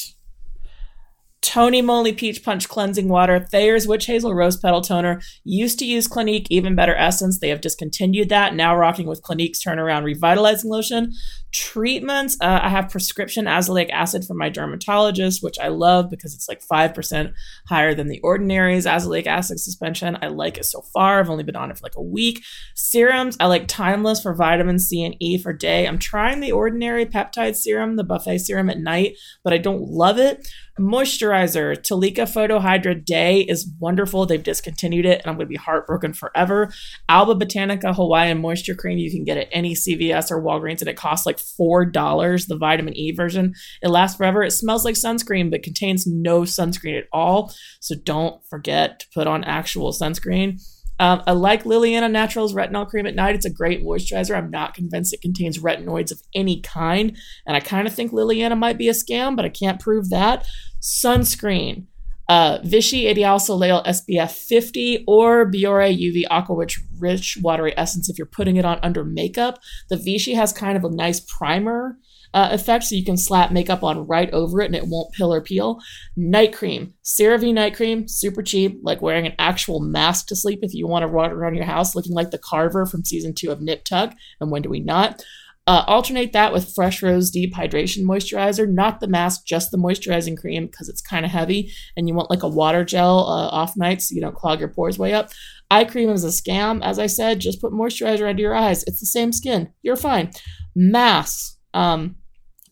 [1.44, 5.22] Tony Moly Peach Punch Cleansing Water, Thayer's Witch Hazel Rose Petal Toner.
[5.44, 7.38] Used to use Clinique Even Better Essence.
[7.38, 8.56] They have discontinued that.
[8.56, 11.12] Now rocking with Clinique's Turnaround Revitalizing Lotion.
[11.54, 12.36] Treatments.
[12.42, 16.64] Uh, I have prescription azelaic acid from my dermatologist, which I love because it's like
[16.66, 17.32] 5%
[17.68, 20.18] higher than the Ordinary's azelaic acid suspension.
[20.22, 21.20] I like it so far.
[21.20, 22.44] I've only been on it for like a week.
[22.74, 23.38] Serums.
[23.40, 25.88] I like Timeless for vitamin C and E for day.
[25.88, 30.18] I'm trying the Ordinary Peptide Serum, the buffet serum at night, but I don't love
[30.18, 30.48] it.
[30.80, 34.26] Moisturizer, Talika Photo Hydra Day is wonderful.
[34.26, 36.74] They've discontinued it, and I'm going to be heartbroken forever.
[37.08, 40.98] Alba Botanica Hawaiian Moisture Cream, you can get at any CVS or Walgreens, and it
[40.98, 43.54] costs like $4, the vitamin E version.
[43.82, 44.44] It lasts forever.
[44.44, 47.54] It smells like sunscreen, but contains no sunscreen at all.
[47.80, 50.62] So don't forget to put on actual sunscreen.
[51.00, 53.36] Um, I like Lilyana Naturals retinol cream at night.
[53.36, 54.38] It's a great moisturizer.
[54.38, 57.18] I'm not convinced it contains retinoids of any kind.
[57.46, 60.46] And I kind of think Lilyana might be a scam, but I can't prove that.
[60.82, 61.88] Sunscreen.
[62.30, 68.18] Uh, Vichy Ideal Soleil SPF 50 or Biore UV Aqua Rich, Rich Watery Essence if
[68.18, 69.60] you're putting it on under makeup.
[69.90, 71.98] The Vichy has kind of a nice primer
[72.34, 75.34] uh, effect, so you can slap makeup on right over it and it won't pill
[75.34, 75.80] or peel.
[76.16, 80.74] Night cream, CeraVe night cream, super cheap, like wearing an actual mask to sleep if
[80.74, 83.62] you want to walk around your house looking like the Carver from season two of
[83.62, 84.16] Nip Tuck.
[84.40, 85.24] And when do we not?
[85.66, 90.38] Uh, alternate that with Fresh Rose Deep Hydration Moisturizer, not the mask, just the moisturizing
[90.38, 93.78] cream because it's kind of heavy and you want like a water gel uh, off
[93.78, 95.30] night so you don't clog your pores way up.
[95.72, 96.84] Eye cream is a scam.
[96.84, 98.84] As I said, just put moisturizer under your eyes.
[98.84, 99.72] It's the same skin.
[99.82, 100.32] You're fine.
[100.76, 101.58] Masks.
[101.74, 102.18] Um,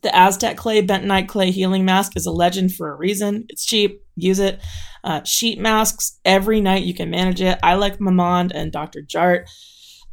[0.02, 3.46] the Aztec Clay Bentonite Clay Healing Mask is a legend for a reason.
[3.50, 4.04] It's cheap.
[4.16, 4.60] Use it.
[5.04, 6.84] Uh, sheet masks every night.
[6.84, 7.58] You can manage it.
[7.64, 9.02] I like Mamonde and Dr.
[9.02, 9.46] Jart.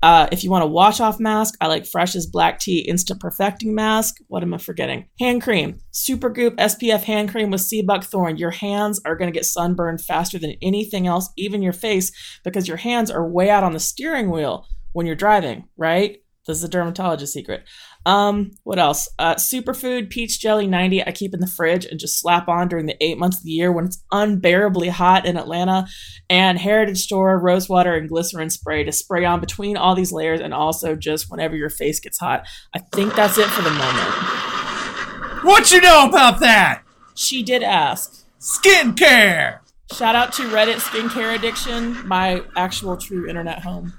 [0.03, 3.75] Uh, if you want a wash off mask, I like Fresh's Black Tea Instant Perfecting
[3.75, 4.17] Mask.
[4.29, 5.09] What am I forgetting?
[5.19, 5.81] Hand cream.
[5.93, 8.37] Supergoop SPF hand cream with sea buckthorn.
[8.37, 12.13] Your hands are going to get sunburned faster than anything else, even your face,
[12.45, 16.19] because your hands are way out on the steering wheel when you're driving, right?
[16.47, 17.65] This is a dermatologist secret.
[18.07, 19.09] Um, what else?
[19.19, 22.87] Uh, superfood peach jelly 90 I keep in the fridge and just slap on during
[22.87, 25.87] the eight months of the year when it's unbearably hot in Atlanta.
[26.31, 30.41] And Heritage Store rose water and glycerin spray to spray on between all these layers
[30.41, 32.47] and also just whenever your face gets hot.
[32.75, 35.45] I think that's it for the moment.
[35.45, 36.83] What you know about that?
[37.15, 38.25] She did ask.
[38.41, 39.61] Skincare.
[39.93, 43.95] Shout out to Reddit Skincare Addiction, my actual true internet home.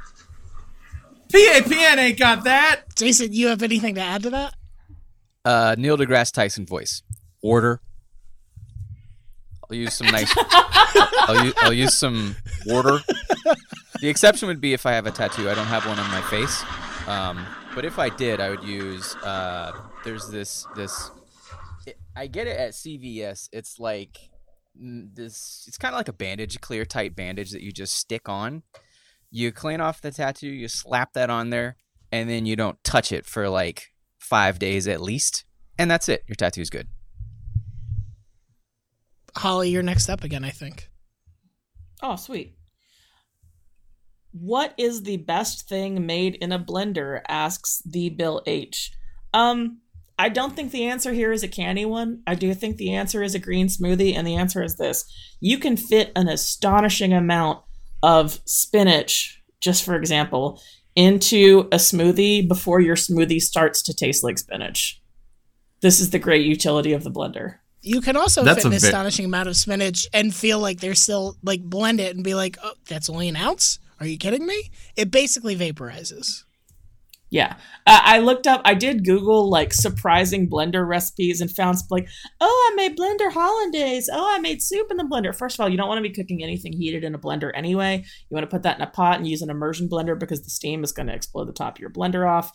[1.34, 2.95] PAPN ain't got that.
[2.95, 4.55] Jason, you have anything to add to that?
[5.45, 7.03] Uh, Neil deGrasse Tyson voice.
[7.41, 7.82] Order.
[9.69, 10.34] I'll use some nice.
[10.36, 12.36] I'll, use, I'll use some
[12.69, 12.99] order.
[14.01, 15.49] The exception would be if I have a tattoo.
[15.49, 16.63] I don't have one on my face.
[17.07, 19.15] Um, but if I did, I would use.
[19.17, 19.73] Uh,
[20.03, 21.11] there's this this.
[21.86, 23.49] It, I get it at CVS.
[23.51, 24.17] It's like
[24.82, 25.65] mm, this.
[25.67, 28.63] It's kind of like a bandage, clear tight bandage that you just stick on.
[29.32, 30.47] You clean off the tattoo.
[30.49, 31.75] You slap that on there,
[32.11, 35.45] and then you don't touch it for like five days at least,
[35.77, 36.23] and that's it.
[36.27, 36.88] Your tattoo's good.
[39.36, 40.43] Holly, you're next up again.
[40.43, 40.89] I think.
[42.01, 42.55] Oh, sweet.
[44.32, 47.21] What is the best thing made in a blender?
[47.27, 48.91] asks the Bill H.
[49.34, 49.80] Um,
[50.17, 52.21] I don't think the answer here is a candy one.
[52.27, 55.05] I do think the answer is a green smoothie, and the answer is this.
[55.39, 57.63] You can fit an astonishing amount
[58.04, 60.62] of spinach, just for example,
[60.95, 65.02] into a smoothie before your smoothie starts to taste like spinach.
[65.82, 67.56] This is the great utility of the blender.
[67.82, 70.80] You can also That's fit an a ve- astonishing amount of spinach and feel like
[70.80, 73.80] they're still like blend it and be like, oh, that's only an ounce.
[74.00, 74.72] Are you kidding me?
[74.95, 76.43] It basically vaporizes.
[77.32, 77.57] Yeah.
[77.86, 82.07] Uh, I looked up, I did Google like surprising blender recipes and found like,
[82.41, 84.09] oh, I made blender hollandaise.
[84.11, 85.36] Oh, I made soup in the blender.
[85.36, 88.03] First of all, you don't want to be cooking anything heated in a blender anyway.
[88.30, 90.49] You want to put that in a pot and use an immersion blender because the
[90.49, 92.51] steam is going to explode the top of your blender off.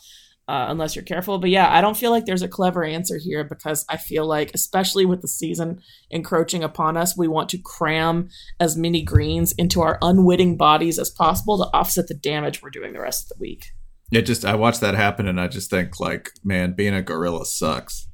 [0.46, 1.38] Uh, unless you're careful.
[1.38, 4.50] But yeah, I don't feel like there's a clever answer here because I feel like,
[4.52, 8.28] especially with the season encroaching upon us, we want to cram
[8.60, 12.92] as many greens into our unwitting bodies as possible to offset the damage we're doing
[12.92, 13.72] the rest of the week.
[14.16, 17.46] It just I watch that happen and I just think like, man, being a gorilla
[17.46, 18.08] sucks.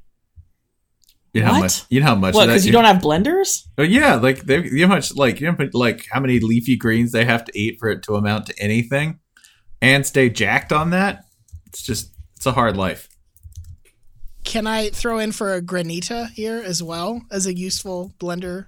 [1.33, 2.47] You know how much you know how much What?
[2.47, 3.65] Because you don't have blenders?
[3.77, 6.39] Oh yeah, like they you know how much like you know how like how many
[6.39, 9.19] leafy greens they have to eat for it to amount to anything,
[9.81, 11.23] and stay jacked on that.
[11.67, 13.07] It's just it's a hard life.
[14.43, 18.65] Can I throw in for a granita here as well as a useful blender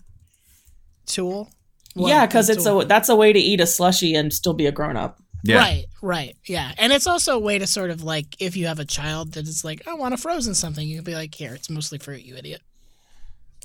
[1.05, 1.49] tool?
[1.95, 2.55] Well, yeah, because tool.
[2.55, 5.19] it's a that's a way to eat a slushy and still be a grown up.
[5.45, 6.37] Yeah, Right, right.
[6.45, 6.71] Yeah.
[6.77, 9.45] And it's also a way to sort of like, if you have a child that
[9.45, 12.21] is like, I want a frozen something, you can be like, here, it's mostly fruit,
[12.23, 12.61] you idiot.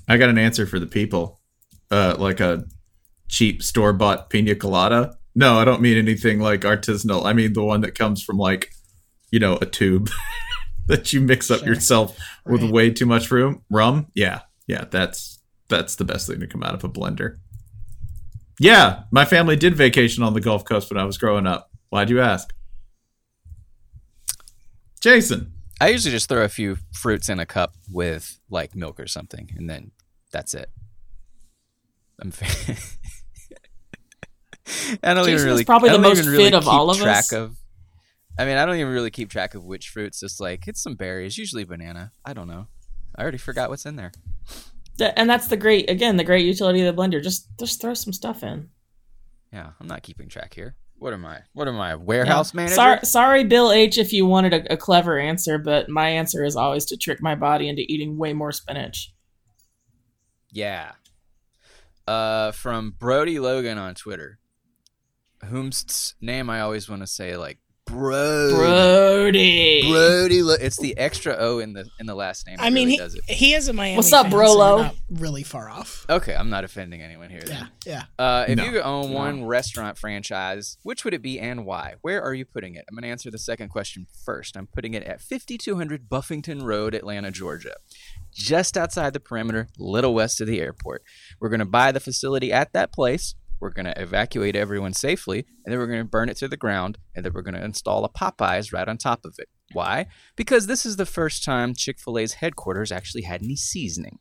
[0.08, 1.40] I got an answer for the people.
[1.90, 2.64] Uh, like a
[3.28, 5.16] cheap store bought pina colada.
[5.34, 7.24] No, I don't mean anything like artisanal.
[7.24, 8.72] I mean the one that comes from like,
[9.30, 10.10] you know, a tube
[10.88, 11.68] that you mix up Sure.
[11.68, 12.72] yourself with Right.
[12.72, 14.08] way too much room rum.
[14.14, 17.36] Yeah, yeah, that's that's the best thing to come out of a blender.
[18.58, 21.67] Yeah, my family did vacation on the Gulf Coast when I was growing up.
[21.90, 22.52] Why'd you ask?
[25.00, 25.52] Jason.
[25.80, 29.50] I usually just throw a few fruits in a cup with like milk or something,
[29.56, 29.92] and then
[30.32, 30.70] that's it.
[32.20, 32.32] I'm.
[32.32, 32.46] Fa-
[35.02, 35.64] I don't Jason even really.
[35.64, 37.32] probably the most even really fit of all of track us.
[37.32, 37.56] Of,
[38.38, 40.20] I mean, I don't even really keep track of which fruits.
[40.20, 42.10] Just like it's some berries, usually banana.
[42.24, 42.66] I don't know.
[43.16, 44.12] I already forgot what's in there.
[44.98, 47.22] Th- And that's the great again, the great utility of the blender.
[47.22, 48.68] Just just throw some stuff in.
[49.52, 50.74] Yeah, I'm not keeping track here.
[50.98, 51.40] What am I?
[51.52, 51.94] What am I?
[51.94, 52.74] Warehouse manager?
[52.74, 53.98] Sorry, sorry, Bill H.
[53.98, 57.34] If you wanted a, a clever answer, but my answer is always to trick my
[57.34, 59.14] body into eating way more spinach.
[60.50, 60.92] Yeah.
[62.06, 64.38] Uh, from Brody Logan on Twitter,
[65.44, 67.58] whom's name I always want to say like
[67.88, 68.50] bro.
[68.54, 69.90] Brody.
[69.90, 70.42] Brody.
[70.42, 72.56] Lo- it's the extra O in the in the last name.
[72.60, 73.24] I mean, really he, does it.
[73.28, 74.68] he is a Miami What's up, fan, Brolo?
[74.76, 76.06] you're not really far off.
[76.08, 77.42] Okay, I'm not offending anyone here.
[77.46, 77.68] Yeah, Then.
[77.86, 78.02] yeah.
[78.18, 78.64] Uh, if No.
[78.64, 81.94] you could own one restaurant franchise, which would it be and why?
[82.02, 82.84] Where are you putting it?
[82.88, 84.56] I'm going to answer the second question first.
[84.56, 87.74] I'm putting it at 5200 Buffington Road, Atlanta, Georgia,
[88.32, 91.02] just outside the perimeter, little west of the airport.
[91.40, 93.34] We're going to buy the facility at that place.
[93.60, 96.56] We're going to evacuate everyone safely, and then we're going to burn it to the
[96.56, 99.48] ground, and then we're going to install a Popeyes right on top of it.
[99.72, 100.06] Why?
[100.36, 104.18] Because this is the first time Chick fil A's headquarters actually had any seasoning.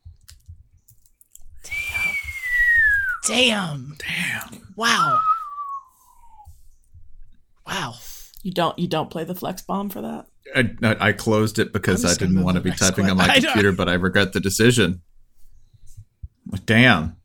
[1.64, 2.14] Damn.
[3.26, 3.96] Damn.
[3.98, 4.74] Damn.
[4.76, 5.20] Wow.
[7.66, 7.94] Wow.
[8.42, 10.26] You don't you don't play the flex bomb for that.
[10.54, 12.80] I, I I closed it because I'm I just gonna didn't want to be next
[12.80, 15.02] typing on my computer, but I regret the decision.
[16.64, 17.17] Damn.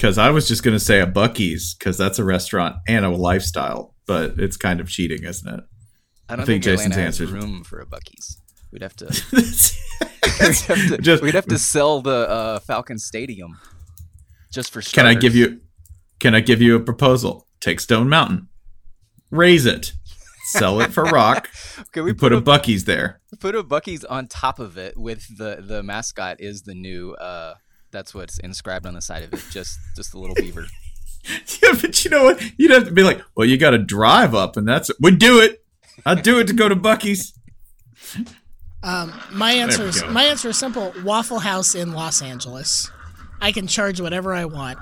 [0.00, 3.10] Because I was just going to say a Buc-ee's because that's a restaurant and a
[3.10, 5.60] lifestyle, but it's kind of cheating, isn't it?
[6.26, 8.40] I don't think think, Jason's answer room for a Buc-ee's.
[8.72, 9.04] We'd have to.
[9.30, 9.44] we'd,
[10.38, 13.58] have to Just- we'd have to sell the uh, Falcon Stadium
[14.50, 14.80] just for.
[14.80, 15.60] Can I give you?
[16.18, 17.46] Can I give you a proposal?
[17.60, 18.48] Take Stone Mountain,
[19.30, 19.92] raise it,
[20.44, 21.50] sell it for rock.
[21.92, 23.20] Can we we put put a Buc-ee's there.
[23.38, 27.12] put a Buc-ee's on top of it with the the mascot is the new.
[27.16, 27.56] uh
[27.92, 29.42] That's what's inscribed on the side of it.
[29.50, 30.66] Just just a little beaver.
[31.62, 32.40] Yeah, but you know what?
[32.58, 35.38] You'd have to be like, well, you got to drive up, and that's we do
[35.40, 35.62] it.
[36.06, 37.34] I'd do it to go to Buc-ee's.
[38.82, 40.94] Um, my answer is my answer is simple.
[41.04, 42.90] Waffle House in Los Angeles.
[43.38, 44.78] I can charge whatever I want.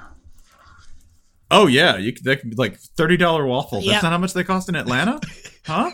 [1.50, 3.78] Oh yeah, you could, that could be like thirty dollar waffle.
[3.80, 4.00] That's Yeah.
[4.02, 5.18] not how much they cost in Atlanta,
[5.66, 5.90] huh?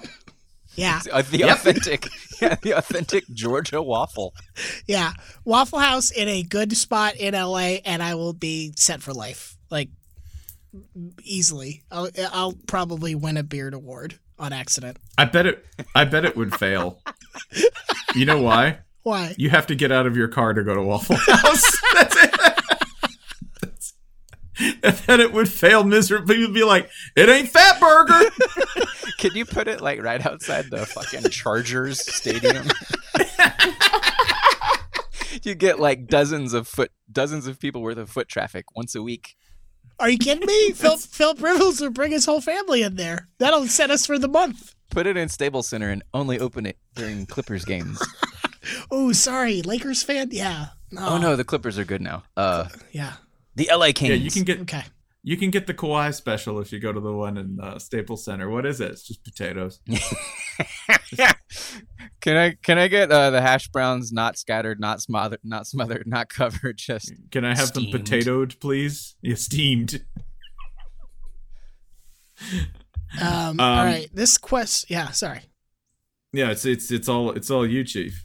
[0.77, 2.09] Yeah, Uh, the authentic,
[2.43, 4.35] yeah, the authentic Georgia waffle.
[4.87, 5.13] yeah.
[5.45, 9.57] Waffle House in a good spot in LA, and I will be set for life.
[9.71, 9.91] Like
[11.23, 11.83] easily.
[11.91, 14.97] I'll, I'll probably win a beard award on accident.
[15.17, 15.65] I bet it.
[15.95, 16.99] I bet it would fail.
[18.15, 18.79] You know why?
[19.05, 19.35] Why?
[19.37, 21.79] You have to get out of your car to go to Waffle House.
[21.93, 22.34] That's it.
[24.83, 26.37] and then it would fail miserably.
[26.39, 28.31] You'd be like, "It ain't Fatburger."
[29.19, 32.67] Could you put it like right outside the fucking Chargers stadium?
[35.43, 39.03] you get like dozens of foot, dozens of people worth of foot traffic once a
[39.03, 39.35] week.
[40.01, 40.73] Are you kidding me?
[40.73, 43.29] Phil, Phil Rivers will bring his whole family in there.
[43.39, 44.75] That'll set us for the month.
[44.91, 48.01] Put it in Staples Center and only open it during Clippers games.
[48.91, 50.29] Oh, sorry, Lakers fan.
[50.33, 50.67] Yeah.
[50.99, 52.25] Oh no, the Clippers are good now.
[52.37, 53.15] Uh, Yeah.
[53.57, 54.11] The LA Kings.
[54.11, 54.83] yeah, you can get Okay.
[55.23, 58.25] you can get the Kawhi special if you go to the one in uh, Staples
[58.25, 58.49] Center.
[58.51, 58.91] What is it?
[58.93, 59.81] It's just potatoes.
[62.21, 66.07] can I can I get uh, the hash browns not scattered, not smothered, not smothered,
[66.07, 67.93] not covered, just Can I have Steamed.
[67.93, 69.17] them potatoed, please?
[69.23, 70.05] Yeah, steamed.
[73.21, 74.09] Um, Um, all right.
[74.13, 74.91] This quest.
[74.91, 75.11] Yeah.
[75.11, 75.41] Sorry.
[76.33, 78.24] Yeah, it's it's it's all it's all you, Chief.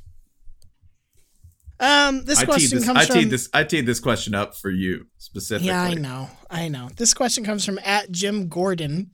[1.80, 2.86] Um, this I question this.
[2.86, 3.16] comes I from.
[3.16, 3.50] teed this.
[3.54, 5.68] I teed this question up for you specifically.
[5.68, 6.30] Yeah, I know.
[6.50, 6.90] I know.
[6.98, 9.12] This question comes from at Jim Gordon.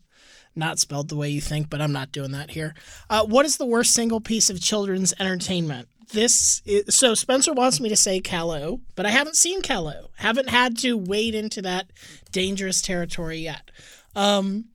[0.56, 2.74] Not spelled the way you think, but I'm not doing that here.
[3.10, 5.90] Uh, what is the worst single piece of children's entertainment?
[6.14, 10.08] This is, so Spencer wants me to say Caillou, but I haven't seen Caillou.
[10.18, 11.88] Haven't had to wade into that
[12.32, 13.70] dangerous territory yet.
[14.16, 14.66] Um,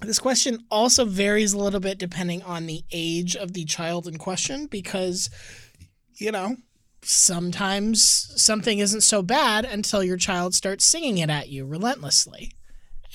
[0.00, 4.16] this question also varies a little bit depending on the age of the child in
[4.16, 5.28] question because,
[6.14, 6.56] you know,
[7.02, 12.52] sometimes something isn't so bad until your child starts singing it at you relentlessly.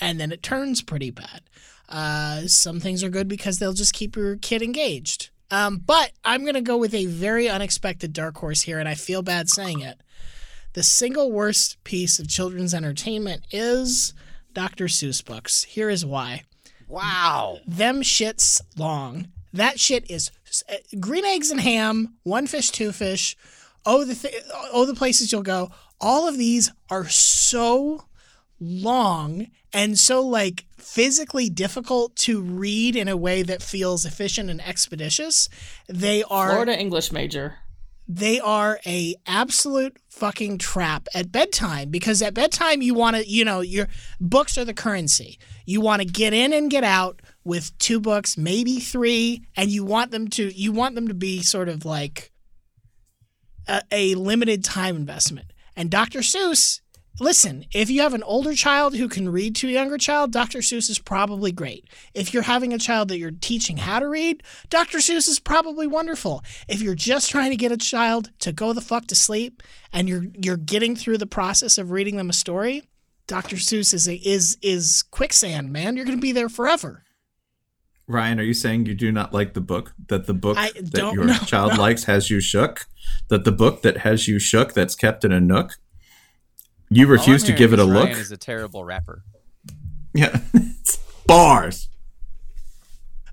[0.01, 1.41] And then it turns pretty bad.
[1.87, 5.29] Uh, some things are good because they'll just keep your kid engaged.
[5.51, 8.95] Um, but I'm going to go with a very unexpected dark horse here, and I
[8.95, 10.01] feel bad saying it.
[10.73, 14.13] The single worst piece of children's entertainment is
[14.53, 14.85] Dr.
[14.85, 15.63] Seuss books.
[15.63, 16.43] Here is why
[16.87, 17.59] wow.
[17.65, 19.29] them shits long.
[19.53, 20.31] That shit is
[20.69, 23.37] uh, green eggs and ham, one fish, two fish.
[23.85, 25.71] Oh, the th- oh, the places you'll go.
[26.01, 28.05] All of these are so
[28.59, 34.61] long and so like physically difficult to read in a way that feels efficient and
[34.61, 35.49] expeditious.
[35.87, 37.55] They are Florida English major.
[38.07, 43.43] they are a absolute fucking trap at bedtime because at bedtime you want to you
[43.43, 43.87] know your
[44.21, 48.37] books are the currency you want to get in and get out with two books
[48.37, 52.31] maybe three and you want them to you want them to be sort of like
[53.67, 55.51] a, a limited time investment.
[55.75, 56.81] And dr seuss
[57.19, 60.57] listen if you have an older child who can read to a younger child dr
[60.59, 61.85] seuss is probably great.
[62.13, 65.87] If you're having a child that you're teaching how to read dr seuss is probably
[65.87, 66.43] wonderful.
[66.67, 69.63] If you're just trying to get a child to go the fuck to sleep
[69.93, 72.83] and you're you're getting through the process of reading them a story
[73.27, 75.95] dr seuss is a, is is quicksand man.
[75.95, 77.04] You're going to be there forever
[78.07, 79.93] Ryan, are you saying you do not like the book?
[80.07, 81.81] That the book I that don't your know, child no.
[81.81, 82.87] likes has you shook?
[83.29, 85.77] That the book that has you shook that's kept in a nook?
[86.89, 88.09] You refuse to give it a hearing look?
[88.09, 89.23] Ryan is a terrible rapper.
[90.13, 90.39] Yeah.
[91.25, 91.89] Bars.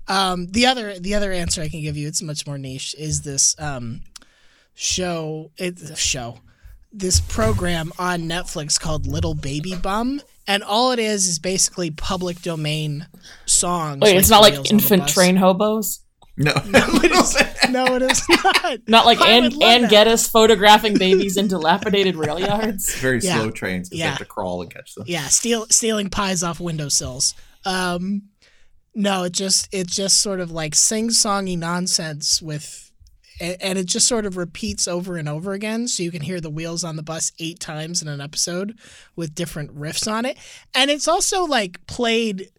[0.07, 3.21] Um, the other the other answer I can give you, it's much more niche, is
[3.21, 4.01] this um,
[4.73, 5.51] show.
[5.57, 6.39] It's a show.
[6.91, 12.41] This program on Netflix called Little Baby Bum, and all it is is basically public
[12.41, 13.07] domain
[13.63, 14.01] songs.
[14.01, 16.01] Wait, it's not like Wheels on the infant train hobos.
[16.35, 16.51] No.
[16.65, 18.79] It is- no, it is not.
[18.87, 19.91] Not like I Ann, would love Ann that.
[19.91, 22.95] Geddes photographing babies in dilapidated rail yards.
[22.95, 23.35] Very Yeah.
[23.37, 24.05] slow trains because Yeah.
[24.05, 25.03] they have to crawl and catch them.
[25.07, 27.35] Yeah, steal stealing pies off windowsills.
[27.65, 28.23] Um,
[28.95, 32.91] no, it just it just sort of like sing songy nonsense with,
[33.39, 35.87] and it just sort of repeats over and over again.
[35.87, 38.77] So you can hear the wheels on the bus eight times in an episode
[39.15, 40.37] with different riffs on it,
[40.73, 42.49] and it's also like played.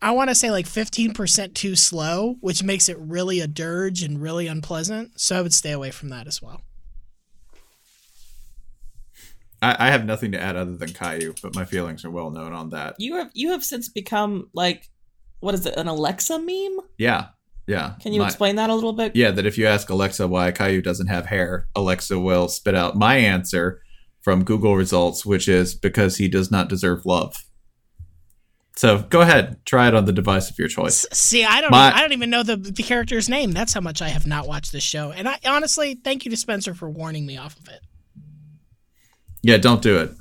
[0.00, 4.22] I want to say like 15% too slow, which makes it really a dirge and
[4.22, 5.20] really unpleasant.
[5.20, 6.62] So I would stay away from that as well.
[9.60, 12.52] I, I have nothing to add other than Caillou, but my feelings are well known
[12.52, 12.94] on that.
[12.98, 14.88] You have you have since become like
[15.40, 16.78] what is it, an Alexa meme?
[16.96, 17.26] Yeah.
[17.66, 17.94] Yeah.
[18.00, 19.14] Can you My- explain that a little bit?
[19.14, 22.96] Yeah, that if you ask Alexa why Caillou doesn't have hair, Alexa will spit out
[22.96, 23.82] my answer
[24.22, 27.36] from Google results, which is because he does not deserve love.
[28.78, 31.04] So go ahead, try it on the device of your choice.
[31.12, 31.72] See, I don't.
[31.72, 33.50] My- even, I don't even know the the character's name.
[33.50, 35.10] That's how much I have not watched this show.
[35.10, 37.80] And I honestly, thank you to Spencer for warning me off of it.
[39.42, 40.12] Yeah, don't do it.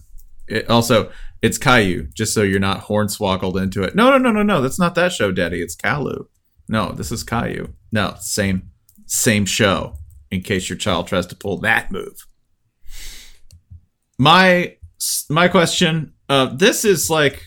[0.47, 1.11] it also,
[1.43, 3.93] it's Caillou, just so you're not hornswoggled into it.
[3.93, 4.59] No, no, no, no, no.
[4.59, 5.61] That's not that show, Daddy.
[5.61, 6.27] It's Caillou.
[6.67, 7.75] No, this is Caillou.
[7.91, 8.71] No, same,
[9.05, 9.99] same show.
[10.31, 12.25] In case your child tries to pull that move.
[14.17, 14.77] My
[15.29, 16.13] my question.
[16.27, 17.43] Uh, this is like,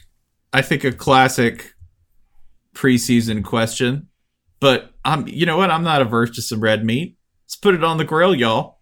[0.53, 1.75] I think a classic
[2.75, 4.09] preseason question,
[4.59, 5.27] but I'm.
[5.29, 5.71] You know what?
[5.71, 7.17] I'm not averse to some red meat.
[7.45, 8.81] Let's put it on the grill, y'all.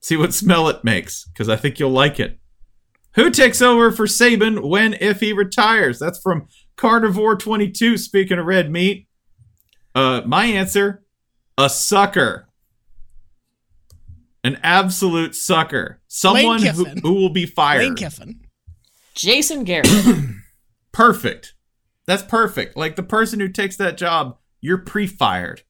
[0.00, 2.38] See what smell it makes, because I think you'll like it.
[3.14, 5.98] Who takes over for Saban when if he retires?
[5.98, 7.96] That's from Carnivore 22.
[7.96, 9.08] Speaking of red meat,
[9.94, 11.02] uh, my answer:
[11.56, 12.48] a sucker,
[14.44, 17.80] an absolute sucker, someone who, who will be fired.
[17.80, 18.40] Lane Kiffin.
[19.14, 19.88] Jason Garrett.
[20.96, 21.54] perfect.
[22.06, 22.76] That's perfect.
[22.76, 25.62] Like the person who takes that job, you're pre-fired.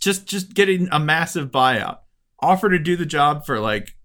[0.00, 1.98] Just just getting a massive buyout.
[2.40, 3.96] Offer to do the job for like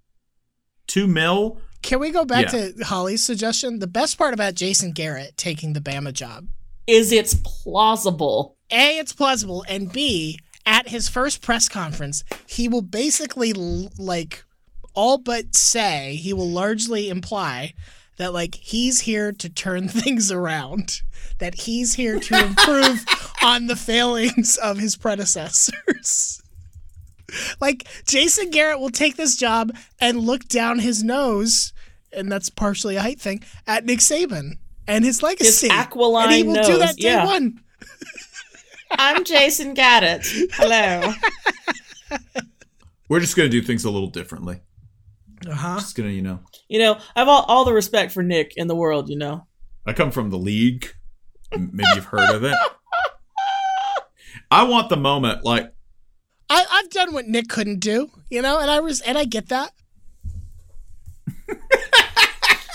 [0.87, 1.59] two mil.
[1.81, 2.69] Can we go back Yeah.
[2.71, 3.79] to Holly's suggestion?
[3.79, 6.47] The best part about Jason Garrett taking the Bama job
[6.87, 8.57] is it's plausible.
[8.71, 14.43] A, it's plausible, and B, at his first press conference, he will basically l- like
[14.95, 17.73] all but say, he will largely imply
[18.17, 21.01] that like he's here to turn things around,
[21.39, 23.05] that he's here to improve
[23.43, 26.41] on the failings of his predecessors.
[27.59, 31.73] like Jason Garrett will take this job and look down his nose,
[32.11, 34.57] and that's partially a height thing, at Nick Saban
[34.87, 35.67] and his legacy.
[35.67, 37.25] His aquiline and he will do nose, that day yeah.
[37.25, 37.59] one.
[38.91, 40.25] I'm Jason Garrett.
[40.53, 41.13] Hello.
[43.09, 44.61] We're just gonna do things a little differently.
[45.47, 45.79] Uh-huh.
[45.79, 46.39] Just gonna, you know.
[46.73, 49.45] You know, I have all, all the respect for Nick in the world, you know.
[49.85, 50.91] I come from the league.
[51.51, 52.57] Maybe you've heard of it.
[54.49, 55.71] I want the moment like
[56.49, 59.49] I, I've done what Nick couldn't do, you know, and I was and I get
[59.49, 59.71] that.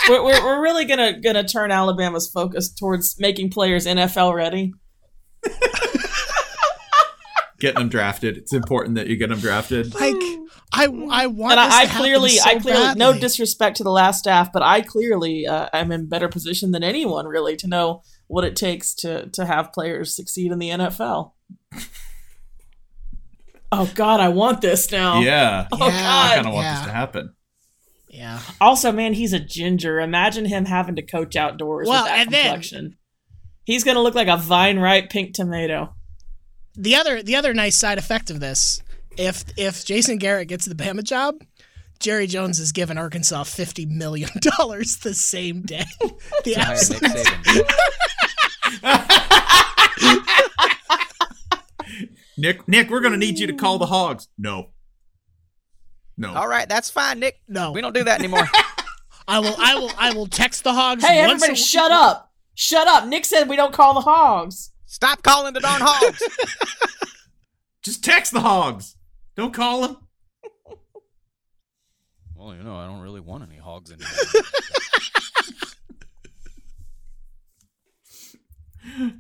[0.09, 4.73] We're, we're, we're really gonna gonna turn Alabama's focus towards making players NFL ready.
[7.61, 8.39] getting them drafted.
[8.39, 9.93] It's important that you get them drafted.
[9.95, 10.15] Like
[10.73, 13.77] I I want and this I, I to happen clearly, so I clearly, no disrespect
[13.79, 17.57] to the last staff, but I clearly uh, am in better position than anyone really
[17.57, 21.33] to know what it takes to to have players succeed in the NFL.
[23.73, 25.21] oh God, I want this now.
[25.21, 25.69] Yeah.
[25.73, 25.95] Oh Yeah.
[26.31, 26.77] I kind of want Yeah.
[26.77, 27.35] this to happen.
[28.11, 28.41] Yeah.
[28.61, 30.01] Also, man, he's a ginger.
[30.01, 32.97] Imagine him having to coach outdoors Well, with that and then-
[33.65, 35.95] he's gonna look like a vine ripe pink tomato.
[36.75, 38.83] The other the other nice side effect of this,
[39.19, 41.43] if if Jason Garrett gets the Bama job,
[42.01, 45.85] Jerry Jones is giving Arkansas fifty million dollars the same day.
[46.45, 47.03] The To absolute-
[52.37, 54.29] Nick Nick, Nick, we're gonna need you to call the Hogs.
[54.39, 54.69] No.
[56.17, 56.35] No.
[56.35, 57.41] All right, that's fine, Nick.
[57.49, 58.49] no, We don't do that anymore.
[59.27, 61.05] I will I will I will text the Hogs.
[61.05, 62.33] Hey, once everybody, a- shut up!
[62.55, 63.07] Shut up!
[63.07, 64.73] Nick said we don't call the hogs.
[64.87, 66.23] Stop calling the darn hogs.
[67.83, 68.97] Just text the Hogs.
[69.39, 69.97] Don't call him.
[72.35, 74.11] well, you know, I don't really want any hogs anymore.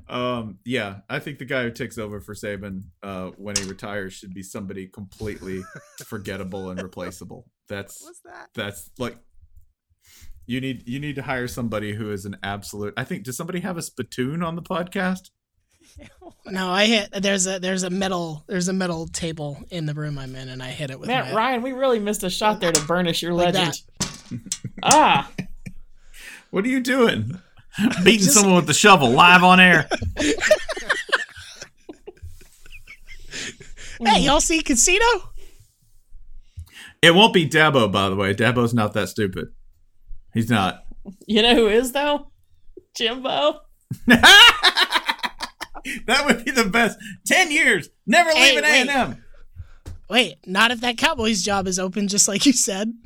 [0.09, 4.15] Um, yeah, I think the guy who takes over for Saban uh, when he retires
[4.15, 5.63] should be somebody completely
[6.05, 7.47] forgettable and replaceable.
[7.69, 8.49] That's What's that?
[8.55, 9.19] that's like
[10.47, 12.95] you need you need to hire somebody who is an absolute.
[12.97, 15.31] I think does somebody have a spittoon on the podcast?
[16.51, 20.19] No, I hit there's a there's a metal there's a metal table in the room
[20.19, 22.59] I'm in and I hit it with Man, my Ryan, we really missed a shot
[22.61, 23.83] there to burnish your Like legend.
[24.83, 25.31] ah,
[26.51, 27.39] What are you doing?
[28.05, 29.89] Beating someone with the shovel live on air.
[34.01, 35.05] Hey, y'all see Casino?
[37.03, 38.35] It won't be Dabo, by the way.
[38.35, 39.49] Dabo's not that stupid.
[40.33, 40.85] He's not.
[41.27, 42.31] you know who is though?
[42.97, 43.61] Jimbo.
[46.07, 46.99] That would be the best.
[47.27, 49.25] Ten years, never Hey, leaving A and M.
[50.09, 52.93] Wait, not if that Cowboys job is open, just like you said.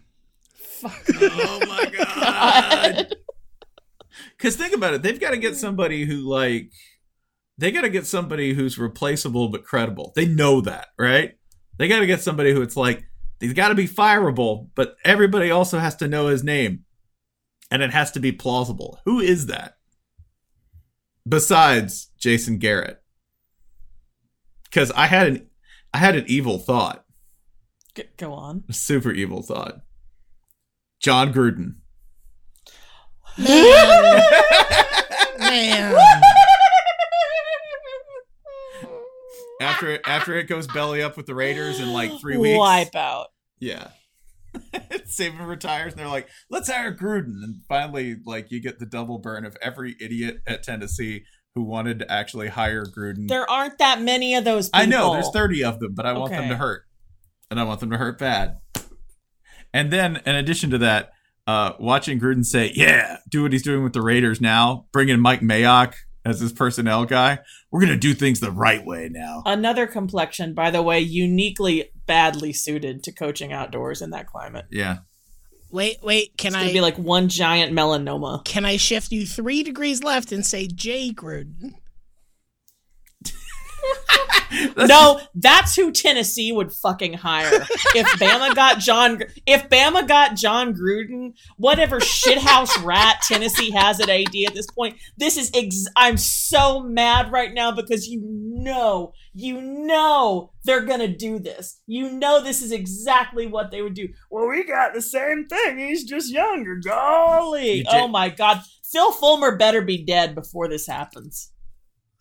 [0.84, 3.14] Oh my god.
[4.36, 6.72] Because think about it, they've got to get somebody who like
[7.58, 10.12] they got to get somebody who's replaceable but credible.
[10.16, 11.36] They know that, right?
[11.78, 13.04] They got to get somebody who it's like
[13.38, 16.84] he's got to be fireable, but everybody also has to know his name,
[17.70, 18.98] and it has to be plausible.
[19.04, 19.76] Who is that?
[21.28, 23.00] Besides Jason Garrett,
[24.64, 25.50] because I had an
[25.94, 27.04] I had an evil thought,
[27.94, 28.64] G- go on.
[28.68, 29.80] a super evil thought.
[31.00, 31.74] Jon Gruden.
[35.38, 35.96] Man.
[39.60, 42.58] after it after it goes belly up with the Raiders in like three weeks.
[42.58, 43.28] Wipe out.
[43.58, 43.88] Yeah.
[45.06, 47.42] Saban retires and they're like, let's hire Gruden.
[47.42, 51.24] And finally, like you get the double burn of every idiot at Tennessee
[51.54, 53.28] who wanted to actually hire Gruden.
[53.28, 54.80] There aren't that many of those people.
[54.80, 56.84] I know there's 30 of them, but I want them to hurt.
[57.50, 58.56] And I want them to hurt bad.
[59.74, 61.12] And then in addition to that,
[61.46, 65.20] uh, watching Gruden say, "Yeah, do what he's doing with the Raiders now, bring in
[65.20, 65.94] Mike Mayock
[66.24, 67.40] as his personnel guy.
[67.70, 72.52] We're gonna do things the right way now." Another complexion, by the way, uniquely badly
[72.52, 74.66] suited to coaching outdoors in that climate.
[74.70, 74.98] Yeah,
[75.70, 76.36] Wait, wait.
[76.36, 78.44] Can It's I be like one giant melanoma.
[78.44, 81.72] can I shift you three degrees left and say Jay Gruden?
[84.76, 87.64] No, that's who Tennessee would fucking hire.
[87.94, 94.08] If Bama got Jon, if Bama got Jon Gruden, whatever shithouse rat Tennessee has at
[94.08, 95.50] AD at this point, this is.
[95.54, 101.80] Ex- I'm so mad right now because you know, you know they're gonna do this.
[101.86, 104.08] You know this is exactly what they would do.
[104.30, 105.78] Well, we got the same thing.
[105.78, 106.76] He's just younger.
[106.76, 108.60] Golly, oh my god,
[108.90, 111.51] Phil Fulmer better be dead before this happens.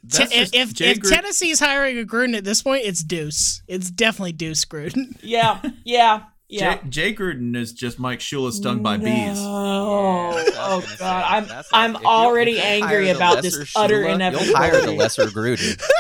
[0.10, 3.62] Te- if just if, if Gruden- Tennessee's hiring a Gruden at this point, it's Deuce.
[3.68, 5.18] It's definitely Deuce Gruden.
[5.22, 6.76] Yeah, yeah, yeah.
[6.78, 9.06] Jay, Jay Gruden is just Mike Shula stung by no.
[9.06, 9.38] bees.
[9.40, 11.06] Oh, Yeah, that's what I oh god, say.
[11.06, 14.54] I'm That's I'm like, if you'll- already angry about this lesser utter Shula, You'll inevitability.
[14.58, 15.82] hire the lesser Gruden.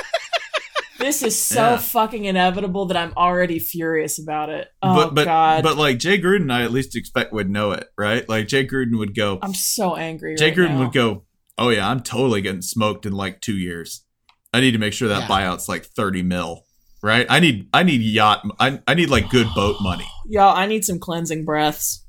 [1.00, 1.78] This is so Yeah.
[1.78, 4.68] fucking inevitable that I'm already furious about it.
[4.84, 7.88] Oh but but god, but like Jay Gruden, I at least expect would know it,
[7.98, 8.28] right?
[8.30, 9.40] Like Jay Gruden would go.
[9.42, 10.36] I'm so angry.
[10.36, 10.80] Jay right Gruden now.
[10.84, 11.24] would go.
[11.62, 14.04] Oh yeah, I'm totally getting smoked in like two years.
[14.54, 15.28] I need to make sure that Yeah.
[15.28, 16.66] buyout's like thirty mil,
[17.04, 17.26] right?
[17.30, 18.44] I need I need yacht.
[18.60, 20.08] I I need like good boat money.
[20.28, 22.04] Y'all, I need some cleansing breaths.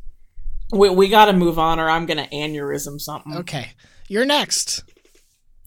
[0.73, 3.37] We we got to move on, or I'm gonna aneurysm something.
[3.37, 3.73] Okay,
[4.09, 4.85] you're next.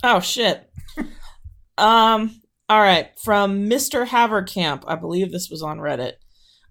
[0.03, 0.67] Oh shit.
[1.77, 2.41] um.
[2.67, 3.09] All right.
[3.23, 4.07] From Mr.
[4.07, 6.13] Haverkamp, I believe this was on Reddit.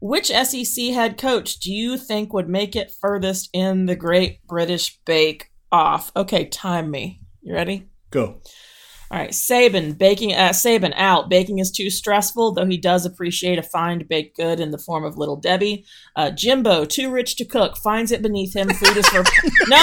[0.00, 4.98] Which SEC head coach do you think would make it furthest in the Great British
[5.06, 6.12] Bake Off?
[6.14, 7.20] Okay, time me.
[7.42, 7.88] You ready?
[8.10, 8.40] Go.
[9.10, 10.32] All right, Saban baking.
[10.32, 11.28] Uh, Saban out.
[11.28, 15.04] Baking is too stressful, though he does appreciate a fine baked good in the form
[15.04, 15.84] of Little Debbie.
[16.14, 17.76] Uh, Jimbo too rich to cook.
[17.76, 18.70] Finds it beneath him.
[18.70, 19.24] Food is for
[19.68, 19.82] no.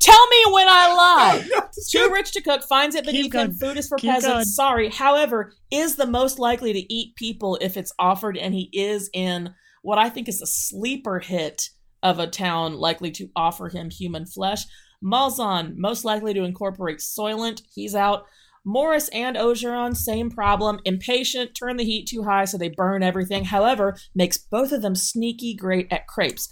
[0.00, 0.94] Tell me when I
[1.54, 1.62] lie.
[1.90, 2.62] Too rich to cook.
[2.62, 3.52] Finds it beneath him.
[3.54, 4.32] Food is for Keep peasants.
[4.32, 4.44] going.
[4.44, 4.88] Sorry.
[4.90, 9.54] However, is the most likely to eat people if it's offered, and he is in
[9.82, 11.70] what I think is a sleeper hit
[12.02, 14.64] of a town likely to offer him human flesh.
[15.02, 17.62] Malzahn, most likely to incorporate Soylent.
[17.74, 18.24] He's out.
[18.64, 20.80] Morris and Orgeron, same problem.
[20.84, 23.44] Impatient, turn the heat too high so they burn everything.
[23.44, 26.48] However, makes both of them sneaky great at crepes.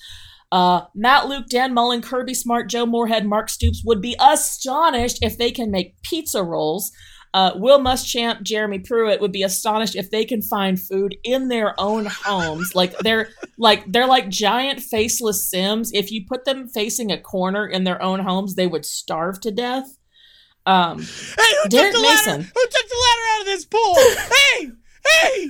[0.51, 5.37] Uh, Matt Luke, Dan Mullen, Kirby Smart, Joe Moorhead, Mark Stoops would be astonished if
[5.37, 6.91] they can make pizza rolls.
[7.35, 11.79] Uh, Will Muschamp, Jeremy Pruitt would be astonished if they can find food in their
[11.79, 12.75] own homes.
[12.75, 15.93] Like they're like they're like giant faceless Sims.
[15.93, 19.51] If you put them facing a corner in their own homes, they would starve to
[19.51, 19.99] death.
[20.67, 21.05] Um, Hey,
[21.63, 22.43] who Derek took the ladder?
[22.43, 23.95] Who took the ladder out of this pool?
[24.59, 24.71] hey,
[25.07, 25.49] hey!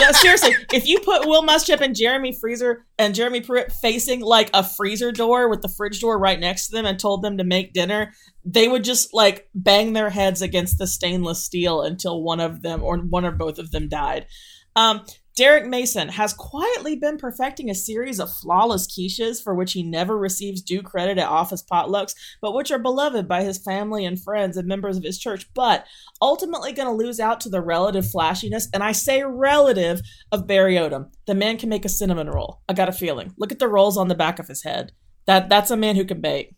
[0.00, 4.50] no, seriously, if you put Will Muschamp and Jeremy Freezer and Jeremy Pruitt facing like
[4.54, 7.44] a freezer door with the fridge door right next to them and told them to
[7.44, 8.12] make dinner,
[8.44, 12.82] they would just like bang their heads against the stainless steel until one of them
[12.82, 14.26] or one or both of them died.
[14.74, 15.04] Um,
[15.34, 20.18] Derek Mason has quietly been perfecting a series of flawless quiches for which he never
[20.18, 24.58] receives due credit at office potlucks, but which are beloved by his family and friends
[24.58, 25.86] and members of his church, but
[26.20, 30.74] ultimately going to lose out to the relative flashiness, and I say relative, of Barry
[30.74, 31.10] Odom.
[31.26, 32.60] The man can make a cinnamon roll.
[32.68, 33.32] I got a feeling.
[33.38, 34.92] Look at the rolls on the back of his head.
[35.26, 36.54] That That's a man who can bake.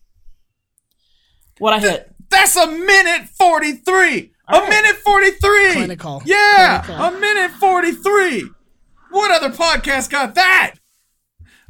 [1.58, 2.12] What I hit.
[2.30, 4.32] That's a minute forty three.
[4.48, 4.70] A All right.
[4.70, 5.72] minute forty three.
[5.74, 6.22] Clinical.
[6.24, 7.06] Yeah, Clinical.
[7.06, 8.50] a minute forty three.
[9.14, 10.74] What other podcast got that?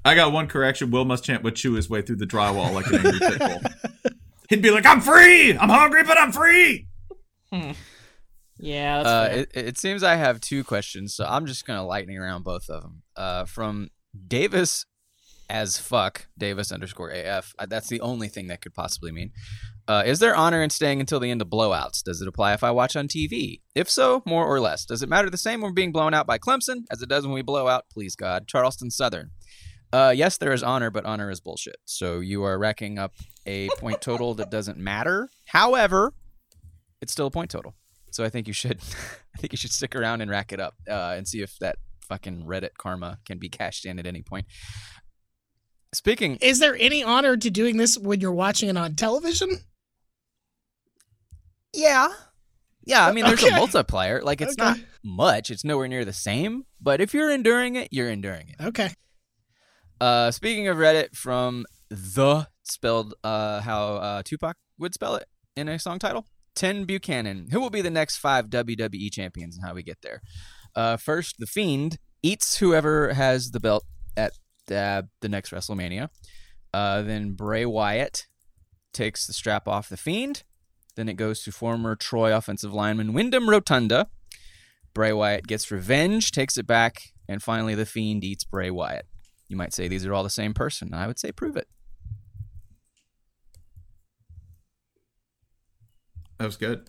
[0.03, 0.91] I got one correction.
[0.91, 3.61] Will Muschamp would chew his way through the drywall like an angry pit bull.
[4.49, 5.51] He'd be like, "I'm free.
[5.57, 6.87] I'm hungry, but I'm free."
[8.59, 12.17] Yeah, that's Uh, it, it seems I have two questions, so I'm just gonna lightning
[12.19, 13.03] around both of them.
[13.15, 13.91] Uh, from
[14.27, 14.87] Davis
[15.51, 17.55] as fuck Davis underscore AF.
[17.59, 19.33] Uh, That's the only thing that could possibly mean.
[19.87, 22.03] Uh, is there honor in staying until the end of blowouts?
[22.03, 23.61] Does it apply if I watch on TV?
[23.75, 24.87] If so, more or less.
[24.87, 27.27] Does it matter the same when we're being blown out by Clemson as it does
[27.27, 29.31] when we blow out, please God, Charleston Southern?
[29.93, 31.77] Uh, yes, there is honor, but honor is bullshit.
[31.85, 33.13] So you are racking up
[33.47, 35.29] a point total that doesn't matter.
[35.47, 36.15] However,
[37.01, 37.75] it's still a point total.
[38.11, 38.81] So I think you should,
[39.35, 41.77] I think you should stick around and rack it up uh, and see if that
[42.09, 44.47] fucking Reddit karma can be cashed in at any point.
[45.93, 49.61] Speaking, Is there any honor to doing this when you're watching it on television?
[51.75, 52.09] Yeah,
[52.85, 53.07] yeah.
[53.07, 53.55] I mean, there's Okay.
[53.55, 54.23] a multiplier.
[54.23, 55.51] Like it's not much.
[55.51, 56.65] It's nowhere near the same.
[56.81, 58.65] But if you're enduring it, you're enduring it.
[58.65, 58.91] Okay.
[60.01, 65.27] Uh, speaking of Reddit, from the spelled uh, how uh, Tupac would spell it
[65.57, 66.27] in a song title.
[66.55, 67.49] Ten Buchanan.
[67.51, 70.21] Who will be the next five WWE champions and how we get there?
[70.75, 73.85] Uh, first, the Fiend eats whoever has the belt
[74.17, 74.33] at
[74.71, 76.09] uh, the next WrestleMania.
[76.73, 78.27] Uh, then Bray Wyatt
[78.93, 80.43] takes the strap off the Fiend.
[80.97, 84.09] Then it goes to former Troy offensive lineman Windham Rotunda.
[84.95, 89.07] Bray Wyatt gets revenge, takes it back, and finally the Fiend eats Bray Wyatt.
[89.49, 90.95] You might say these are all the same person.
[90.95, 91.69] I would say prove it.
[96.39, 96.89] That was good.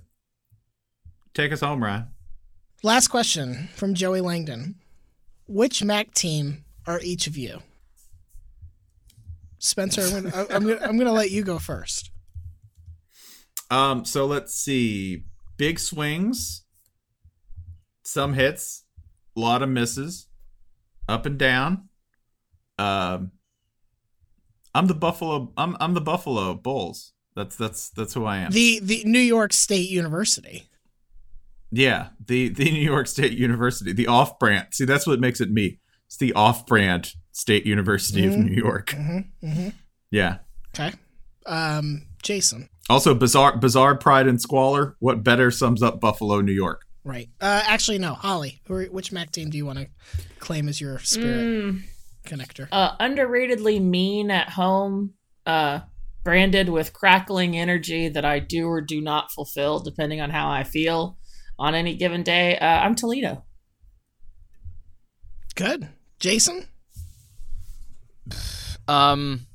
[1.33, 2.07] Take us home, Ryan.
[2.83, 4.75] Last question from Joey Langdon.
[5.47, 7.61] Which Mac team are each of you?
[9.59, 12.11] Spencer, I'm gonna, I'm gonna, I'm gonna let you go first.
[13.71, 15.23] Um, so let's see.
[15.57, 16.63] Big swings,
[18.03, 18.83] some hits,
[19.35, 20.27] a lot of misses,
[21.07, 21.89] up and down.
[22.77, 23.31] Um,
[24.73, 25.51] I'm the Buffalo.
[25.57, 27.13] I'm I'm the Buffalo Bulls.
[27.35, 28.51] That's that's that's who I am.
[28.51, 30.63] The the New York State University.
[31.71, 34.67] yeah, the the New York State University, the off-brand.
[34.71, 35.79] See, that's what makes it me.
[36.07, 38.45] It's the off-brand State University of Mhm.
[38.45, 38.87] New York.
[38.91, 39.69] Mm-hmm, mm-hmm.
[40.11, 40.37] Yeah.
[40.77, 40.93] Okay.
[41.45, 42.69] Um, Jason.
[42.89, 44.95] Also, bizarre bizarre pride and squalor.
[44.99, 46.85] What better sums up Buffalo, New York?
[47.03, 47.29] Right.
[47.41, 48.13] Uh, actually, no.
[48.13, 48.61] Holly.
[48.67, 49.87] Who are, which Mac team do you want to
[50.39, 51.81] claim as your spirit Mm,
[52.25, 52.67] connector?
[52.71, 55.13] uh, underratedly mean at home,
[55.45, 55.79] uh,
[56.23, 60.63] branded with crackling energy that I do or do not fulfill depending on how I
[60.63, 61.17] feel
[61.59, 62.57] on any given day.
[62.57, 63.43] Uh, I'm Toledo.
[65.55, 65.87] Good.
[66.19, 66.65] Jason.
[68.87, 69.45] Um,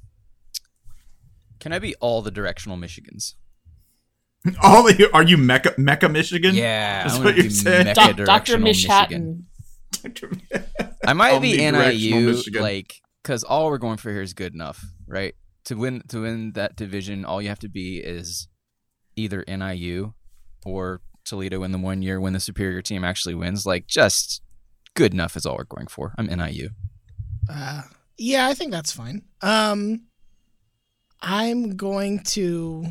[1.61, 3.35] can I be all the directional Michigans?
[4.62, 6.55] All of you, are you Mecca, Mecca, Michigan?
[6.55, 7.85] Yeah, That's what you're saying.
[7.93, 8.24] Doc- Dr.
[8.24, 9.47] directional Michigan.
[11.07, 12.62] I might be NIU, Michigan.
[12.62, 15.35] like, because all we're going for here is good enough, right?
[15.65, 18.49] To win, to win that division, all you have to be is
[19.15, 20.15] either NIU
[20.65, 23.66] or Toledo in the one year when the superior team actually wins.
[23.66, 24.41] Like, just
[24.95, 26.15] good enough is all we're going for.
[26.16, 26.70] I'm NIU.
[27.47, 27.82] Uh,
[28.16, 29.23] yeah, I think that's fine.
[29.43, 30.07] Um,
[31.22, 32.86] I'm going to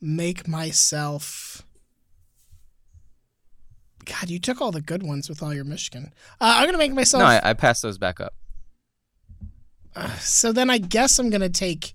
[0.00, 1.62] make myself.
[4.04, 6.12] God, you took all the good ones with all your Michigan.
[6.40, 7.22] Uh, I'm gonna make myself.
[7.22, 8.34] No, I, I passed those back up.
[10.18, 11.94] so then I guess I'm gonna take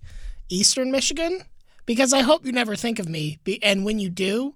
[0.49, 1.43] Eastern Michigan
[1.85, 3.39] because I hope you never think of me.
[3.43, 4.55] Be, and when you do,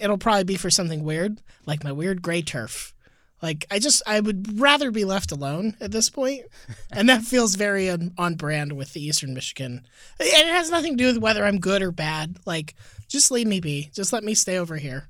[0.00, 2.94] it'll probably be for something weird, like my weird gray turf.
[3.40, 6.42] Like I just I would rather be left alone at this point,
[6.90, 9.86] and that feels very on, on brand with the Eastern Michigan.
[10.18, 12.38] And it has nothing to do with whether I'm good or bad.
[12.46, 12.74] Like
[13.08, 13.90] just leave me be.
[13.94, 15.08] Just let me stay over here.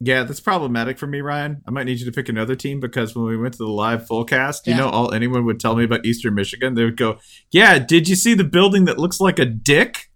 [0.00, 1.62] Yeah, that's problematic for me, Ryan.
[1.66, 4.06] I might need you to pick another team because when we went to the live
[4.06, 4.80] Fullcast, you Yeah.
[4.80, 7.18] know, all anyone would tell me about Eastern Michigan, they would go,
[7.50, 10.10] "Yeah, did you see the building that looks like a dick?"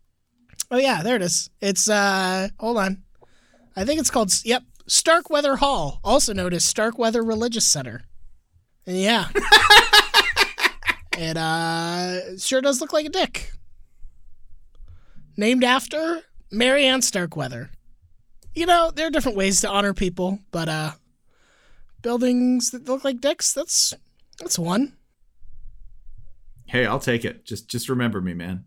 [0.71, 1.49] Oh yeah, there it is.
[1.61, 3.03] It's uh hold on.
[3.77, 8.03] I think it's called yep, Starkweather Hall, also known as Starkweather Religious Center.
[8.89, 9.29] And yeah.
[11.19, 13.53] it uh sure does look like a dick.
[15.37, 17.71] Named after Mary Ann Starkweather.
[18.55, 20.93] You know, there are different ways to honor people, but uh
[22.01, 23.93] buildings that look like dicks, that's
[24.41, 24.95] that's one.
[26.65, 27.45] Hey, I'll take it.
[27.45, 28.65] Just just remember me, man.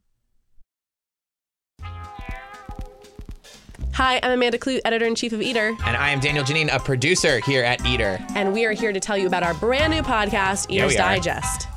[4.02, 6.80] Hi, I'm Amanda Kludt, editor in chief of Eater, And I am Daniel Geneen, a
[6.80, 8.18] producer here at Eater.
[8.34, 10.98] and we are here to tell you about our brand new podcast, Yeah, Eater's are.
[10.98, 11.68] Digest.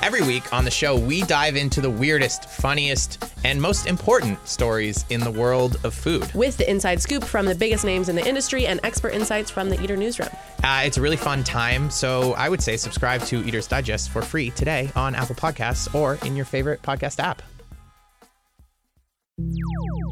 [0.00, 5.04] Every week on the show, we dive into the weirdest, funniest, and most important stories
[5.10, 6.32] in the world of food.
[6.32, 9.68] With the inside scoop from the biggest names in the industry and expert insights from
[9.68, 10.30] the Eater newsroom.
[10.64, 14.22] Uh, it's a really fun time, so I would say subscribe to Eater's Digest for
[14.22, 17.42] free today on Apple Podcasts or in your favorite podcast app.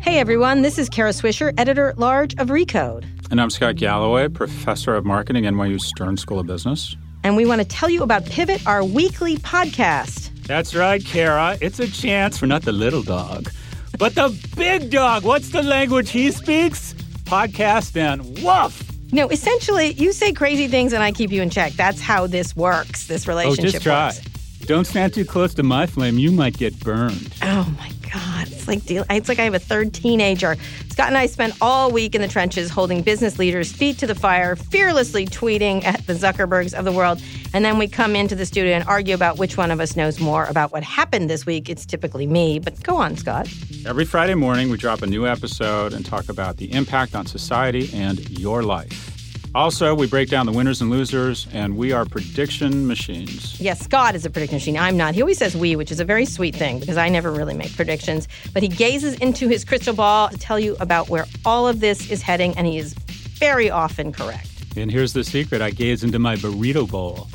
[0.03, 3.07] Hey everyone, this is Kara Swisher, editor at large of Recode.
[3.31, 6.95] And I'm Scott Galloway, professor of marketing, NYU Stern School of Business.
[7.23, 10.31] And we want to tell you about Pivot, our weekly podcast.
[10.47, 11.57] That's right, Kara.
[11.63, 13.51] It's a chance for not the little dog,
[13.99, 15.25] but the big dog.
[15.25, 16.93] What's the language he speaks?
[17.25, 18.83] Podcast and woof.
[19.11, 21.73] No, essentially, you say crazy things and I keep you in check.
[21.73, 24.07] That's how this works, this oh, relationship Oh, relationship just try.
[24.09, 24.67] works.
[24.67, 26.19] Don't stand too close to my flame.
[26.19, 27.33] You might get burned.
[27.43, 28.47] Oh my God.
[28.47, 30.57] It's like deal- it's like I have a third teenager.
[30.89, 34.15] Scott and I spent all week in the trenches holding business leaders' feet to the
[34.15, 37.21] fire, fearlessly tweeting at the Zuckerbergs of the world.
[37.53, 40.21] And then we come into the studio and argue about which one of us knows
[40.21, 41.69] more about what happened this week.
[41.69, 43.49] It's typically me, but go on, Scott.
[43.85, 47.91] Every Friday morning, we drop a new episode and talk about the impact on society
[47.93, 49.14] and your life.
[49.55, 53.61] Also, we break down the winners and losers, and we are prediction machines.
[53.61, 54.77] Yes, Scott is a prediction machine.
[54.77, 55.15] I'm not.
[55.15, 57.75] He always says we, which is a very sweet thing because I never really make
[57.77, 58.27] predictions.
[58.53, 62.11] But he gazes into his crystal ball to tell you about where all of this
[62.11, 62.95] is heading, and he is
[63.39, 64.49] very often correct.
[64.77, 67.29] And here's the secret I gaze into my burrito bowl.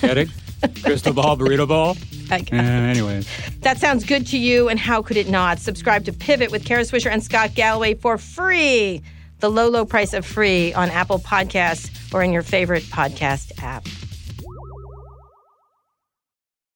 [0.00, 0.28] Get it?
[0.82, 1.96] Crystal ball, burrito bowl?
[2.30, 3.28] I Uh, anyways.
[3.60, 5.58] That sounds good to you, and how could it not?
[5.58, 9.02] Subscribe to Pivot with Kara Swisher and Scott Galloway for free.
[9.40, 13.86] The low, low price of free on Apple Podcasts or in your favorite podcast app.